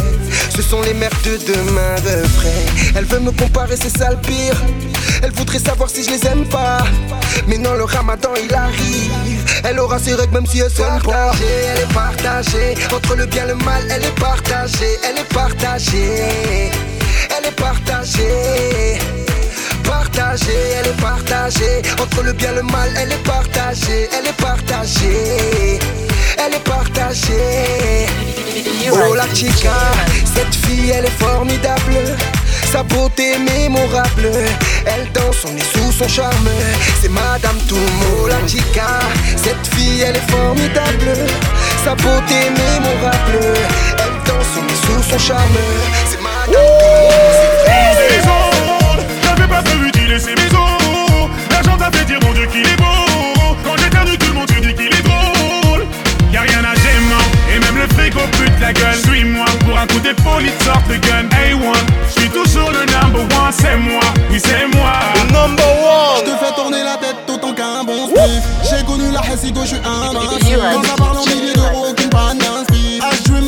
Ce 0.55 0.62
sont 0.62 0.81
les 0.83 0.94
mères 0.94 1.11
de 1.25 1.37
demain, 1.47 1.94
refrain. 1.97 2.94
Elle 2.97 3.05
veut 3.05 3.20
me 3.20 3.31
comparer, 3.33 3.77
c'est 3.77 3.97
ça 3.97 4.11
le 4.11 4.16
pire. 4.16 4.57
Elle 5.23 5.33
voudrait 5.33 5.59
savoir 5.59 5.88
si 5.88 6.05
je 6.05 6.11
les 6.11 6.27
aime 6.27 6.47
pas. 6.47 6.79
Mais 7.47 7.59
non, 7.59 7.75
le 7.75 7.85
ramadan 7.85 8.31
il 8.42 8.53
arrive. 8.55 9.44
Elle 9.64 9.79
aura 9.79 9.99
ses 9.99 10.14
règles 10.14 10.35
même 10.35 10.47
si 10.47 10.59
elle 10.59 10.70
s'aime 10.70 11.01
pas. 11.03 11.33
Elle 11.40 11.83
est 11.83 11.92
partagée. 11.94 12.75
Entre 12.94 13.16
le 13.16 13.27
bien 13.27 13.44
et 13.44 13.49
le 13.49 13.55
mal, 13.57 13.83
elle 13.90 14.05
est 14.05 14.20
partagée. 14.20 14.99
Elle 15.09 15.18
est 15.18 15.35
partagée. 15.35 16.31
Elle 17.37 17.47
est. 17.47 17.55
Partagée, 17.57 18.99
elle 19.87 20.87
est 20.87 21.01
partagée. 21.01 21.83
Entre 22.01 22.23
le 22.23 22.33
bien 22.33 22.53
et 22.53 22.57
le 22.57 22.62
mal, 22.62 22.90
elle 22.97 23.12
est 23.12 23.25
partagée. 23.25 24.09
Elle 24.12 24.27
est 24.27 24.40
partagée. 24.40 25.79
Elle 26.38 26.55
est 26.55 26.64
partagée. 26.64 28.07
Oh 28.92 29.14
la 29.14 29.27
chica, 29.35 29.73
cette 30.35 30.55
fille 30.55 30.90
elle 30.90 31.07
est 31.07 31.18
formidable. 31.23 32.16
Sa 32.70 32.83
beauté 32.83 33.38
mémorable. 33.38 34.31
Elle 34.87 35.11
danse, 35.12 35.44
on 35.44 35.57
est 35.57 35.73
sous 35.73 35.92
son 35.92 36.09
charme. 36.09 36.49
C'est 37.01 37.11
Madame 37.11 37.59
Toumo, 37.68 38.29
la 38.29 38.47
chica. 38.47 39.01
Cette 39.37 39.75
fille 39.75 40.03
elle 40.03 40.16
est 40.16 40.31
formidable. 40.31 41.12
Sa 41.85 41.94
beauté 41.94 42.51
mémorable. 42.51 43.38
Elle 43.99 44.18
danse, 44.27 44.53
on 44.59 44.66
est 44.66 44.87
sous 44.87 45.11
son 45.11 45.18
charme. 45.18 45.59
C'est 46.11 46.20
Madame 46.20 46.53
Toumo, 46.53 47.11
c'est 48.20 48.43
laisser 50.14 50.35
mes 50.37 50.57
os. 50.57 51.29
L'argent 51.50 51.77
t'a 51.77 51.90
fait 51.90 52.05
dire 52.05 52.20
mon 52.22 52.33
Dieu 52.33 52.46
qu'il 52.46 52.61
est 52.61 52.77
beau. 52.77 53.57
Quand 53.64 53.77
j'éternue 53.77 54.16
tout 54.16 54.29
le 54.29 54.35
monde 54.35 54.46
te 54.46 54.61
dit 54.61 54.74
qu'il 54.74 54.87
est 54.87 55.03
drôle. 55.03 55.85
Y'a 56.33 56.42
rien 56.42 56.62
à 56.64 56.74
gênant, 56.74 57.27
et 57.53 57.59
même 57.59 57.79
le 57.79 57.88
fric 57.94 58.14
au 58.16 58.27
pute 58.37 58.61
la 58.61 58.72
gueule. 58.72 58.98
Suis-moi 59.05 59.46
pour 59.64 59.79
un 59.79 59.87
coup 59.87 60.00
d'épaule, 60.00 60.42
il 60.42 60.53
te 60.53 60.64
sort 60.64 60.83
le 60.88 60.96
gun. 60.96 61.27
A1, 61.31 61.79
j'suis 62.11 62.31
toujours 62.31 62.70
le 62.70 62.87
number 62.92 63.22
one, 63.22 63.53
c'est 63.53 63.77
moi, 63.77 64.03
oui 64.31 64.40
c'est 64.44 64.66
moi. 64.77 64.92
number 65.33 65.64
one. 65.64 66.24
Je 66.24 66.31
te 66.31 66.37
fais 66.44 66.55
tourner 66.55 66.83
la 66.83 66.96
tête 66.96 67.16
autant 67.29 67.53
qu'un 67.53 67.85
bon 67.85 68.09
spiff. 68.09 68.44
J'ai 68.70 68.85
connu 68.85 69.11
la 69.12 69.20
Hessigo, 69.20 69.62
je 69.62 69.66
suis 69.66 69.77
invincible. 69.85 70.61
Quand 70.74 70.83
ça 70.85 70.94
parle 70.96 71.18
en 71.18 71.27
milliers 71.27 71.55
d'euros, 71.55 71.87
aucune 71.90 72.11
panne 72.11 72.38
d'inspi. 72.38 73.00
Ah, 73.03 73.11
je 73.12 73.33
suis 73.33 73.40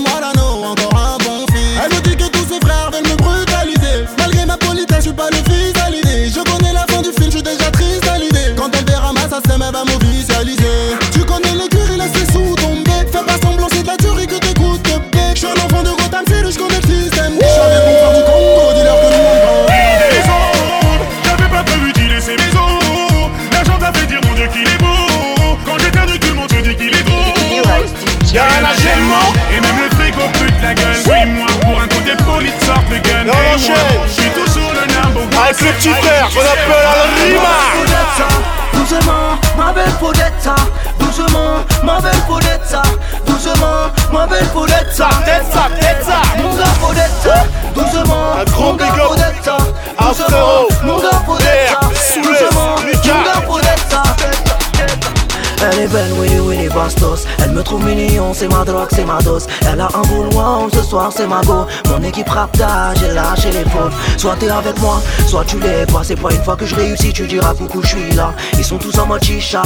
Elle 57.78 57.96
me 57.96 58.15
c'est 58.32 58.48
ma 58.48 58.64
drogue, 58.64 58.88
c'est 58.90 59.04
ma 59.04 59.20
dose. 59.22 59.46
Elle 59.70 59.80
a 59.80 59.88
un 59.94 60.02
bouloir, 60.02 60.66
ce 60.72 60.82
soir 60.82 61.10
c'est 61.14 61.26
ma 61.26 61.40
go. 61.42 61.66
Mon 61.90 62.02
équipe 62.02 62.28
rapta, 62.28 62.94
j'ai 62.94 63.12
lâché 63.12 63.50
les 63.50 63.64
pauvres 63.64 63.92
Soit 64.16 64.36
t'es 64.38 64.48
avec 64.48 64.78
moi, 64.80 65.00
soit 65.26 65.44
tu 65.44 65.58
l'es 65.60 65.86
pas 65.86 66.00
C'est 66.02 66.16
pas 66.16 66.32
une 66.32 66.42
fois 66.42 66.56
que 66.56 66.66
je 66.66 66.74
réussis, 66.74 67.12
tu 67.12 67.26
diras 67.26 67.54
coucou, 67.54 67.82
je 67.82 67.88
suis 67.88 68.12
là. 68.12 68.32
Ils 68.58 68.64
sont 68.64 68.78
tous 68.78 68.98
en 68.98 69.06
mode 69.06 69.22
chicha, 69.24 69.62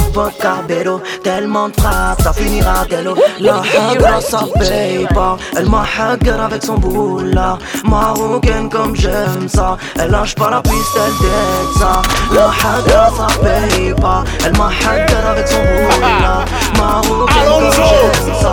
bédo 0.69 1.01
Tellement 1.23 1.69
de 1.69 1.81
frappe, 1.81 2.23
ça 2.23 2.33
finira 2.33 2.85
télo 2.89 3.15
La 3.39 3.57
hagra, 3.57 4.21
ça 4.21 4.41
paye 4.59 5.07
pas. 5.15 5.37
Elle 5.57 5.69
m'a 5.69 5.85
hagar 5.99 6.41
avec 6.43 6.63
son 6.63 6.79
boula. 6.79 7.59
Marocaine 7.85 8.69
comme 8.69 8.97
j'aime 8.97 9.49
ça. 9.49 9.77
Elle 9.99 10.11
lâche 10.11 10.35
pas 10.35 10.51
la 10.51 10.63
piste, 10.63 10.97
elle 10.97 11.13
deck 11.21 11.79
ça. 11.79 12.03
La 12.35 12.47
hagra, 12.47 13.11
ça 13.17 13.27
paye 13.41 13.95
pas. 13.95 14.25
Elle 14.45 14.57
m'a 14.57 14.67
hagar 14.69 15.31
avec 15.31 15.49
son 15.49 15.61
boula. 15.61 16.45
Marocaine 16.77 17.49
comme 17.49 17.73
j'aime 17.73 18.35
ça 18.41 18.50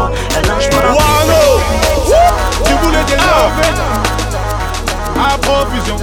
Tu 2.64 2.74
voulais 2.84 3.04
des 3.06 3.16
love 3.16 3.60
à 5.18 5.38
profusion. 5.40 5.98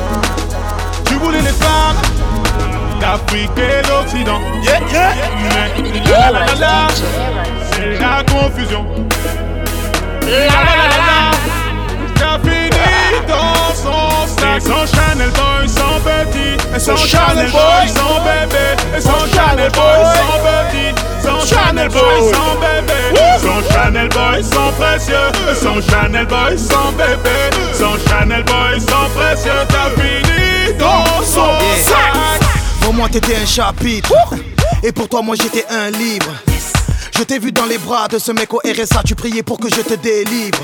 Tu 1.05 1.15
voulais 1.15 1.41
les 1.41 1.53
femmes 1.53 1.97
d'Afrique 3.01 3.51
et 3.57 3.83
d'Occident. 3.87 4.41
Yeah, 4.63 4.81
yeah. 4.91 5.15
Mais 5.83 6.01
la 6.11 6.31
la 6.31 6.47
la 6.47 6.55
la, 6.55 6.89
c'est 7.73 7.99
la 8.01 8.25
confusion. 8.25 8.85
La 10.23 10.39
la 10.39 10.75
la 10.81 10.99
la 11.09 11.31
t'as 12.15 12.39
fini 12.43 12.87
dans 13.29 13.75
son 13.75 14.27
sac. 14.27 14.61
Son 14.63 14.87
Chanel 14.87 15.31
boy, 15.31 15.69
son 16.79 16.97
Chanel 16.97 17.49
Chanel 17.49 17.51
boy, 17.51 17.89
son 17.89 18.21
bébé. 18.25 19.01
Son 19.01 19.11
Son 19.11 19.27
Chanel 19.35 19.35
Chanel 19.35 19.71
boy, 19.71 19.97
boy. 19.97 20.17
son 20.19 20.39
petit. 20.45 21.03
Son 21.23 21.55
Chanel 21.55 21.89
boy, 21.89 22.01
bébé. 22.61 22.95
Son 23.41 23.73
Chanel 23.73 24.09
boy, 24.09 24.43
son 24.43 24.73
précieux. 24.73 25.15
Son 25.61 25.91
Chanel 25.91 26.27
boy, 26.27 26.59
son 26.59 26.93
bébé. 26.93 27.51
Son 27.73 28.09
Chanel 28.09 28.45
boy, 28.45 28.81
son 28.81 29.09
précieux. 29.19 29.53
T'as 29.69 29.91
fini 30.01 30.75
dans 30.79 31.23
son 31.23 31.59
sac. 31.83 32.41
Pour 32.81 32.93
moi 32.93 33.09
t'étais 33.09 33.37
un 33.37 33.47
chapitre 33.47 34.13
Et 34.83 34.93
pour 34.93 35.09
toi 35.09 35.23
moi 35.23 35.37
j'étais 35.41 35.65
un 35.71 35.91
livre 35.91 36.31
Je 37.17 37.23
t'ai 37.23 37.39
vu 37.39 37.53
dans 37.53 37.65
les 37.67 37.79
bras 37.79 38.09
de 38.09 38.19
ce 38.19 38.33
mec 38.33 38.53
au 38.53 38.59
RSA, 38.65 39.03
tu 39.07 39.15
priais 39.15 39.43
pour 39.43 39.59
que 39.59 39.69
je 39.69 39.81
te 39.83 39.95
délivre. 39.95 40.59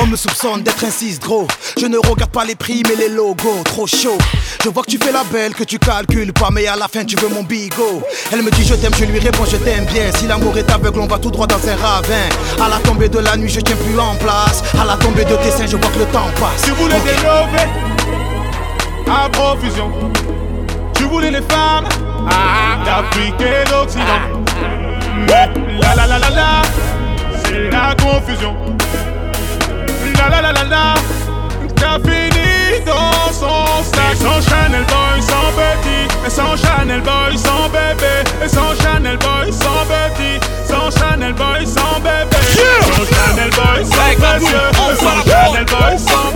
On 0.00 0.06
me 0.06 0.16
soupçonne 0.16 0.62
d'être 0.62 0.82
un 0.84 0.90
6 0.90 1.20
gros. 1.20 1.46
Je 1.80 1.86
ne 1.86 1.98
regarde 1.98 2.32
pas 2.32 2.44
les 2.44 2.56
prix 2.56 2.82
mais 2.88 2.96
les 2.96 3.08
logos, 3.08 3.62
trop 3.64 3.86
chaud. 3.86 4.18
Je 4.64 4.68
vois 4.70 4.82
que 4.82 4.90
tu 4.90 4.98
fais 4.98 5.12
la 5.12 5.22
belle, 5.24 5.54
que 5.54 5.62
tu 5.62 5.78
calcules 5.78 6.32
pas, 6.32 6.48
mais 6.50 6.66
à 6.66 6.74
la 6.74 6.88
fin 6.88 7.04
tu 7.04 7.14
veux 7.16 7.28
mon 7.28 7.44
bigot. 7.44 8.02
Elle 8.32 8.42
me 8.42 8.50
dit 8.50 8.64
je 8.64 8.74
t'aime, 8.74 8.92
je 8.98 9.04
lui 9.04 9.20
réponds 9.20 9.44
je 9.48 9.56
t'aime 9.56 9.84
bien. 9.84 10.10
Si 10.18 10.26
l'amour 10.26 10.58
est 10.58 10.68
aveugle, 10.70 10.98
on 11.00 11.06
va 11.06 11.18
tout 11.18 11.30
droit 11.30 11.46
dans 11.46 11.68
un 11.68 11.76
ravin. 11.76 12.28
À 12.60 12.68
la 12.68 12.78
tombée 12.78 13.08
de 13.08 13.18
la 13.20 13.36
nuit, 13.36 13.48
je 13.50 13.60
tiens 13.60 13.76
plus 13.76 13.98
en 13.98 14.16
place. 14.16 14.62
À 14.80 14.84
la 14.84 14.96
tombée 14.96 15.24
de 15.24 15.36
tes 15.36 15.50
seins, 15.52 15.66
je 15.66 15.76
vois 15.76 15.90
que 15.90 15.98
le 16.00 16.06
temps 16.06 16.26
passe. 16.40 16.62
Tu 16.64 16.72
voulais 16.72 16.96
Ok. 16.96 17.04
des 17.04 17.22
lovés 17.22 17.70
à 19.06 19.28
profusion. 19.28 19.92
Tu 20.94 21.04
voulais 21.04 21.30
les 21.30 21.42
femmes 21.42 21.86
d'Afrique 22.84 23.40
et 23.40 23.70
d'Occident. 23.70 24.42
La 25.80 25.94
la 25.94 26.06
la 26.06 26.18
la 26.18 26.30
la, 26.30 26.62
c'est 27.44 27.70
la 27.70 27.94
confusion. 27.94 28.54
La 30.18 30.28
la 30.28 30.42
la 30.42 30.52
la 30.52 30.64
la, 30.64 30.94
t'as 31.76 31.98
fini 31.98 32.80
dans 32.86 33.32
son 33.32 33.82
sac. 33.82 34.12
Et 34.12 34.16
sans 34.16 34.40
Chanel 34.40 34.84
Boy, 34.84 35.22
sans 35.22 35.50
petit. 35.58 36.04
Et 36.26 36.30
sans 36.30 36.56
Chanel 36.56 37.00
Boy, 37.00 37.36
sans 37.36 37.68
bébé. 37.68 38.24
Et 38.44 38.48
sans 38.48 38.74
Chanel 38.80 39.18
Boy, 39.18 39.52
sans 39.52 39.84
petit. 39.90 40.40
Sans 40.68 40.90
Chanel 40.90 41.32
Boy, 41.34 41.66
sans 41.66 42.00
bébé. 42.00 42.36
Sans 42.82 43.04
Chanel 43.10 43.50
Boy, 43.50 43.84
sans 43.84 44.14
précieux. 44.20 44.70
Sans 44.98 45.22
Chanel 45.30 45.64
Boy, 45.66 45.98
sans 45.98 46.33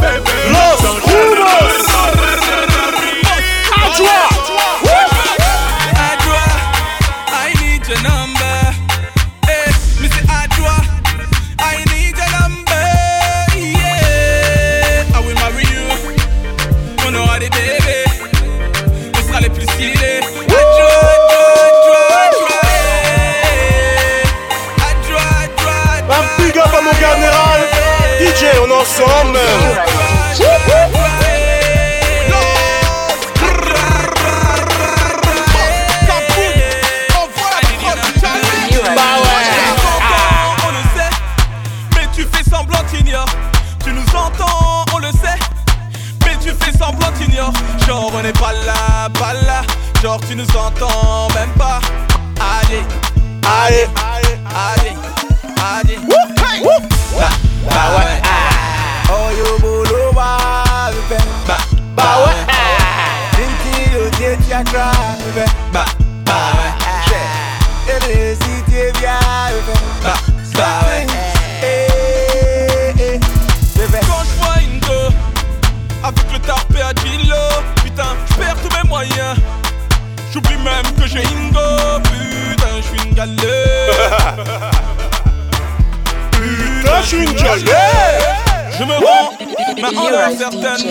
certaines 90.51 90.88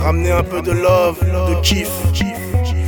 Ramener 0.00 0.30
un 0.30 0.44
peu 0.44 0.62
de 0.62 0.70
love, 0.70 1.18
de 1.20 1.60
kiff. 1.60 1.90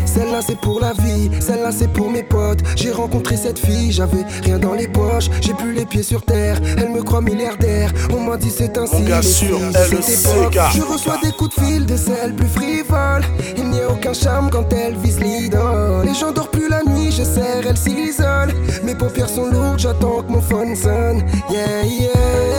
Celle-là 0.06 0.40
c'est 0.46 0.60
pour 0.60 0.78
la 0.78 0.92
vie, 0.92 1.28
celle-là 1.40 1.72
c'est 1.72 1.92
pour 1.92 2.08
mes 2.08 2.22
potes. 2.22 2.60
J'ai 2.76 2.92
rencontré 2.92 3.36
cette 3.36 3.58
fille, 3.58 3.90
j'avais 3.90 4.24
rien 4.44 4.58
dans 4.60 4.74
les 4.74 4.86
poches, 4.86 5.28
j'ai 5.40 5.54
plus 5.54 5.72
les 5.72 5.86
pieds 5.86 6.04
sur 6.04 6.22
terre. 6.22 6.60
Elle 6.78 6.90
me 6.90 7.02
croit 7.02 7.20
milliardaire, 7.20 7.90
on 8.12 8.20
m'a 8.20 8.36
dit 8.36 8.50
c'est 8.50 8.78
ainsi. 8.78 9.02
Mon 9.02 9.08
gars 9.08 9.22
sûr, 9.22 9.58
elle 9.74 10.02
sait. 10.04 10.28
Je 10.72 10.82
reçois 10.82 11.18
des 11.20 11.32
coups 11.32 11.56
de 11.56 11.64
fil 11.64 11.86
de 11.86 11.96
celles 11.96 12.34
plus 12.36 12.48
frivoles. 12.48 13.24
Il 13.56 13.70
n'y 13.70 13.80
a 13.80 13.90
aucun 13.90 14.12
charme 14.12 14.50
quand 14.50 14.72
elle 14.72 14.96
vise 14.98 15.18
l'idole. 15.18 16.06
Et 16.06 16.14
j'endors 16.14 16.48
plus 16.48 16.68
la 16.68 16.84
nuit, 16.84 17.10
je 17.10 17.24
serre, 17.24 17.66
elle 17.68 17.76
s'isole. 17.76 18.54
Mes 18.84 18.94
paupières 18.94 19.30
sont 19.30 19.46
lourdes, 19.46 19.78
j'attends 19.78 20.22
que 20.22 20.30
mon 20.30 20.40
phone 20.40 20.76
sonne. 20.76 21.24
Yeah, 21.50 21.82
yeah. 21.84 22.51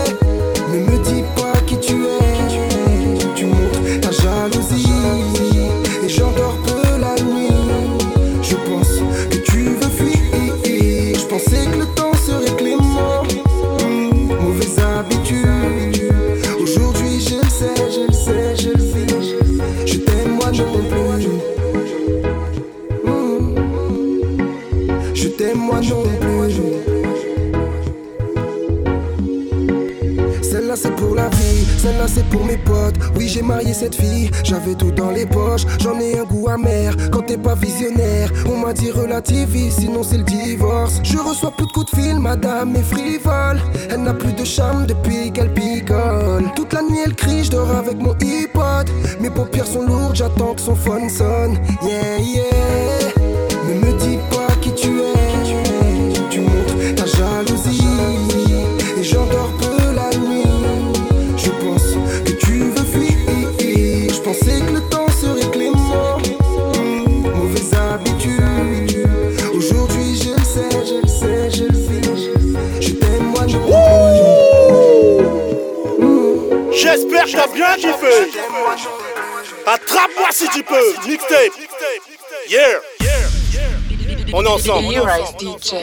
Celle-là 31.84 32.06
c'est 32.08 32.28
pour 32.30 32.46
mes 32.46 32.58
potes. 32.58 32.96
Oui, 33.16 33.28
j'ai 33.28 33.42
marié 33.42 33.74
cette 33.74 33.96
fille, 33.96 34.32
j'avais 34.44 34.74
tout 34.74 34.92
dans 34.92 35.12
les 35.12 35.26
poches. 35.26 35.66
J'en 35.82 36.00
ai 36.00 36.18
un 36.18 36.24
goût 36.24 36.48
amer 36.48 36.96
quand 37.12 37.24
t'es 37.24 37.38
pas 37.38 37.56
visionnaire. 37.56 38.32
On 38.50 38.58
m'a 38.58 38.72
dit 38.74 38.90
relativise, 38.90 39.76
sinon 39.76 40.04
c'est 40.04 40.18
le 40.18 40.24
divorce. 40.24 41.02
Je 41.04 41.18
reçois 41.18 41.52
plus 41.52 41.68
de 41.68 41.72
coups 41.74 41.92
de 41.92 42.02
fil, 42.02 42.20
madame 42.20 42.76
est 42.78 42.84
frivole. 42.84 43.60
Elle 43.90 44.04
n'a 44.04 44.14
plus 44.14 44.34
de 44.34 44.46
charme 44.46 44.86
depuis 44.86 45.32
qu'elle 45.34 45.54
picole. 45.54 46.46
Toute 46.56 46.72
la 46.72 46.84
nuit 46.84 47.00
elle 47.06 47.16
crie, 47.16 47.44
je 47.44 47.52
dors 47.52 47.72
avec 47.76 47.98
mon 48.00 48.14
iPod. 48.14 48.90
Mes 49.20 49.30
paupières 49.30 49.68
sont 49.68 49.86
lourdes, 49.86 50.16
j'attends 50.16 50.54
que 50.54 50.62
son 50.62 50.76
phone 50.76 51.10
sonne. 51.10 51.58
Yeah, 51.84 52.20
yeah. 52.20 52.44
Ne 53.68 53.86
me 53.86 53.98
dis 54.00 54.20
pas 54.32 54.43
Attrape-moi 79.66 80.28
si 80.32 80.48
tu 80.50 80.64
peux. 80.64 80.94
Mixtape. 81.08 81.54
Yeah. 82.50 82.82
On 84.34 84.44
est 84.44 84.48
ensemble. 84.48 84.88
B-Rise 84.88 85.36
DJ. 85.40 85.74